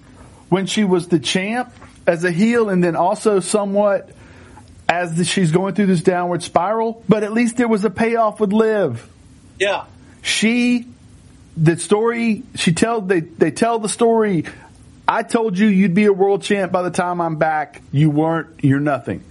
[0.49, 1.73] when she was the champ
[2.07, 4.09] as a heel, and then also somewhat
[4.87, 7.03] as the, she's going through this downward spiral.
[7.09, 9.07] But at least there was a payoff with Liv.
[9.59, 9.85] Yeah.
[10.21, 10.87] She,
[11.57, 14.45] the story she tells, they they tell the story.
[15.07, 17.81] I told you you'd be a world champ by the time I'm back.
[17.91, 18.63] You weren't.
[18.63, 19.23] You're nothing.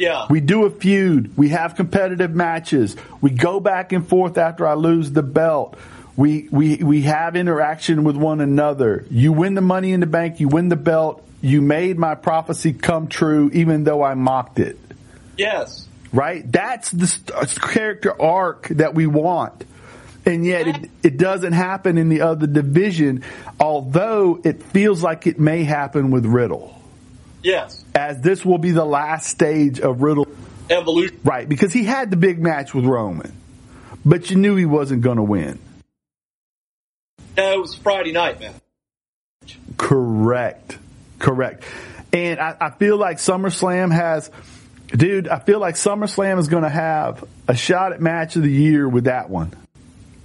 [0.00, 0.26] Yeah.
[0.30, 1.36] We do a feud.
[1.36, 2.96] We have competitive matches.
[3.20, 5.76] We go back and forth after I lose the belt.
[6.16, 9.04] We, we, we have interaction with one another.
[9.10, 10.40] You win the money in the bank.
[10.40, 11.22] You win the belt.
[11.42, 14.78] You made my prophecy come true even though I mocked it.
[15.36, 15.86] yes.
[16.12, 16.50] Right?
[16.50, 19.64] That's the st- uh, character arc that we want.
[20.26, 23.22] And yet it, it doesn't happen in the other division,
[23.60, 26.79] although it feels like it may happen with Riddle.
[27.42, 27.84] Yes.
[27.94, 30.28] As this will be the last stage of Riddle
[30.68, 31.18] Evolution.
[31.24, 33.32] Right, because he had the big match with Roman,
[34.04, 35.58] but you knew he wasn't going to win.
[37.36, 38.54] No, it was Friday night, man.
[39.78, 40.78] Correct.
[41.18, 41.64] Correct.
[42.12, 44.30] And I, I feel like SummerSlam has,
[44.88, 48.50] dude, I feel like SummerSlam is going to have a shot at match of the
[48.50, 49.52] year with that one.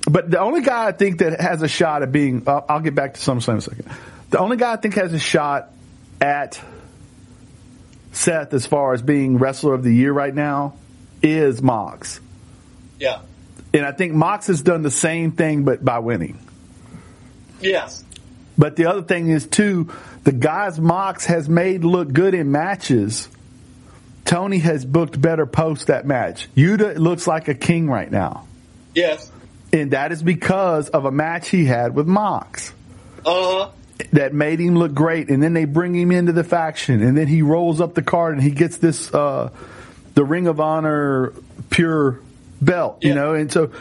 [0.09, 2.95] But the only guy I think that has a shot at being, I'll, I'll get
[2.95, 3.89] back to SummerSlam in a second.
[4.29, 5.71] The only guy I think has a shot
[6.19, 6.61] at
[8.15, 10.75] Seth as far as being wrestler of the year right now
[11.21, 12.19] is Mox.
[12.99, 13.19] Yeah.
[13.73, 16.39] And I think Mox has done the same thing, but by winning.
[17.59, 18.03] Yes.
[18.57, 19.91] But the other thing is too,
[20.23, 23.27] the guys Mox has made look good in matches.
[24.23, 26.47] Tony has booked better post that match.
[26.55, 28.47] Yuta looks like a king right now.
[28.93, 29.29] Yes.
[29.73, 32.71] And that is because of a match he had with Mox
[33.25, 33.69] Uh huh.
[34.11, 35.29] That made him look great.
[35.29, 38.33] And then they bring him into the faction and then he rolls up the card
[38.33, 39.49] and he gets this, uh,
[40.13, 41.33] the Ring of Honor
[41.69, 42.19] pure
[42.61, 43.71] belt, you know, and so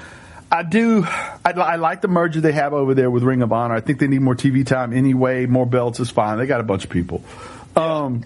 [0.51, 3.75] I do, I, I like the merger they have over there with Ring of Honor.
[3.75, 5.47] I think they need more TV time anyway.
[5.47, 6.39] More belts is fine.
[6.39, 7.25] They got a bunch of people.
[7.75, 8.25] Um,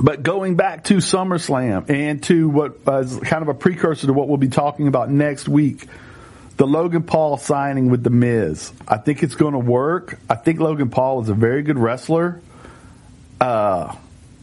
[0.00, 4.28] but going back to SummerSlam and to what was kind of a precursor to what
[4.28, 5.86] we'll be talking about next week,
[6.56, 8.72] the Logan Paul signing with The Miz.
[8.86, 10.18] I think it's going to work.
[10.28, 12.40] I think Logan Paul is a very good wrestler.
[13.40, 13.96] Uh,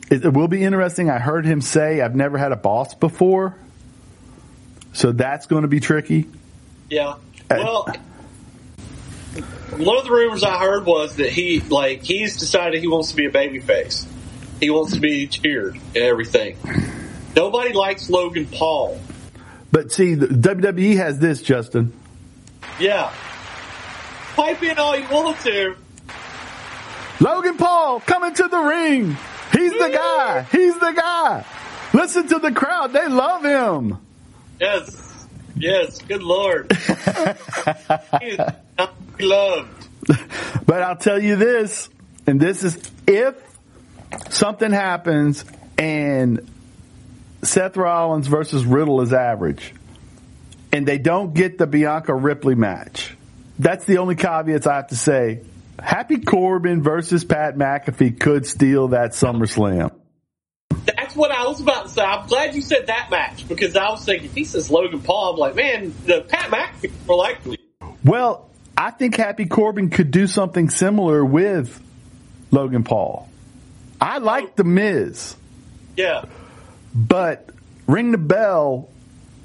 [0.10, 1.10] it, it will be interesting.
[1.10, 3.56] I heard him say, I've never had a boss before.
[4.94, 6.28] So that's going to be tricky.
[6.90, 7.16] Yeah.
[7.50, 7.86] Well,
[9.78, 13.16] one of the rumors I heard was that he, like, he's decided he wants to
[13.16, 14.06] be a babyface.
[14.60, 16.58] He wants to be cheered and everything.
[17.36, 19.00] Nobody likes Logan Paul.
[19.72, 21.94] But see, the WWE has this, Justin.
[22.80, 23.14] Yeah.
[24.36, 25.76] Pipe in all you want to.
[27.20, 29.18] Logan Paul coming to the ring.
[29.52, 30.44] He's the guy.
[30.52, 31.46] He's the guy.
[31.94, 32.94] Listen to the crowd.
[32.94, 33.98] They love him.
[34.60, 35.26] Yes.
[35.56, 36.02] Yes.
[36.02, 36.72] Good Lord.
[38.22, 38.40] he is
[39.20, 39.88] loved.
[40.66, 41.90] But I'll tell you this,
[42.26, 43.36] and this is if
[44.30, 45.44] something happens
[45.78, 46.48] and
[47.42, 49.74] Seth Rollins versus Riddle is average,
[50.72, 53.16] and they don't get the Bianca Ripley match.
[53.58, 55.42] That's the only caveats I have to say.
[55.78, 59.92] Happy Corbin versus Pat McAfee could steal that SummerSlam.
[60.86, 62.02] That's what I was about to say.
[62.02, 65.34] I'm glad you said that match because I was thinking, if he says Logan Paul,
[65.34, 67.58] I'm like, man, the Pat McAfee more likely.
[68.04, 71.82] Well, I think Happy Corbin could do something similar with
[72.52, 73.30] Logan Paul.
[74.02, 75.36] I like The Miz,
[75.98, 76.26] Yeah.
[76.94, 77.50] But
[77.88, 78.90] ring the bell.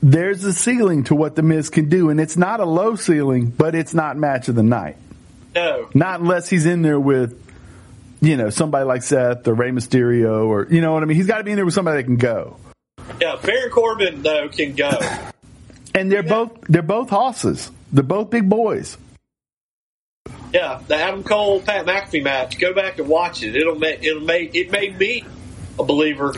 [0.03, 3.47] There's a ceiling to what The Miz can do, and it's not a low ceiling,
[3.49, 4.97] but it's not match of the night.
[5.55, 5.88] No.
[5.95, 7.40] Not unless he's in there with,
[8.20, 11.16] you know, somebody like Seth or Rey Mysterio or, you know what I mean?
[11.16, 12.57] He's got to be in there with somebody that can go.
[13.20, 13.36] Yeah.
[13.42, 14.90] Baron Corbin, though, can go.
[15.97, 17.70] And they're both, they're both hosses.
[17.92, 18.99] They're both big boys.
[20.53, 20.80] Yeah.
[20.88, 22.59] The Adam Cole Pat McAfee match.
[22.59, 23.55] Go back and watch it.
[23.55, 25.24] It'll make, it'll make, it made me
[25.78, 26.34] a believer.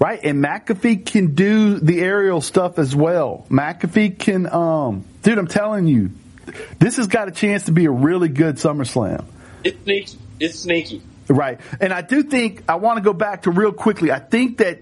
[0.00, 3.44] Right, and McAfee can do the aerial stuff as well.
[3.50, 6.12] McAfee can, um, dude, I'm telling you,
[6.78, 9.26] this has got a chance to be a really good SummerSlam.
[9.62, 10.18] It's sneaky.
[10.40, 11.02] It's sneaky.
[11.28, 14.10] Right, and I do think I want to go back to real quickly.
[14.10, 14.80] I think that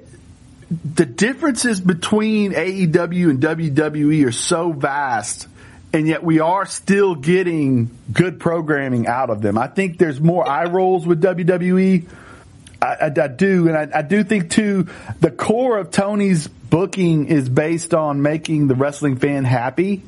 [0.71, 5.49] the differences between AEW and WWE are so vast,
[5.93, 9.59] and yet we are still getting good programming out of them.
[9.59, 12.07] I think there's more eye rolls with WWE.
[12.81, 14.89] I, I, I do, and I, I do think too,
[15.21, 20.03] the core of Tony's booking is based on making the wrestling fan happy,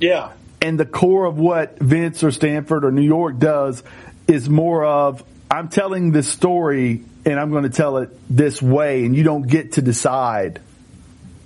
[0.00, 0.32] Yeah.
[0.60, 3.82] and the core of what Vince or Stamford or New York does
[4.28, 9.04] is more of I'm telling this story and I'm going to tell it this way,
[9.04, 10.60] and you don't get to decide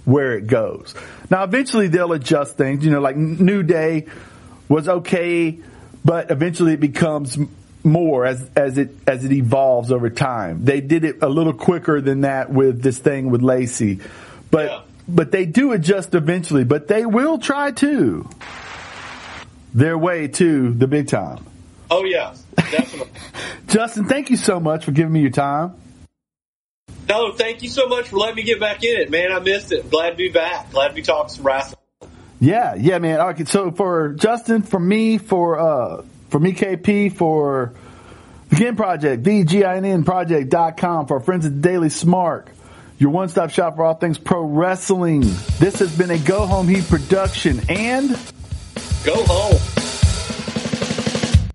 [0.05, 0.95] where it goes.
[1.31, 2.85] Now, eventually they'll adjust things.
[2.85, 4.07] You know, like New Day
[4.68, 5.59] was okay,
[6.05, 7.37] but eventually it becomes
[7.87, 10.64] more as as it as it evolves over time.
[10.64, 14.01] They did it a little quicker than that with this thing with Lacey,
[14.51, 14.80] but Yeah.
[15.09, 16.64] but they do adjust eventually.
[16.64, 18.28] But they will try to
[19.72, 21.45] their way to the big time.
[21.91, 22.34] Oh, yeah.
[22.57, 23.12] Definitely.
[23.68, 25.74] Justin, thank you so much for giving me your time.
[27.09, 29.30] no, thank you so much for letting me get back in it, man.
[29.30, 29.89] I missed it.
[29.91, 30.72] Glad to be back.
[30.72, 31.78] Glad to be talking some wrestling.
[32.41, 33.18] Yeah, yeah, man.
[33.18, 37.72] Right, so for Justin, for me, for uh, for me, KP, for
[38.49, 42.47] the Ginn Project, VGINN Project.com for our friends at Daily Smark,
[42.99, 45.20] your one-stop shop for all things pro wrestling.
[45.59, 48.11] This has been a Go Home Heat production, and
[49.07, 49.76] Go home.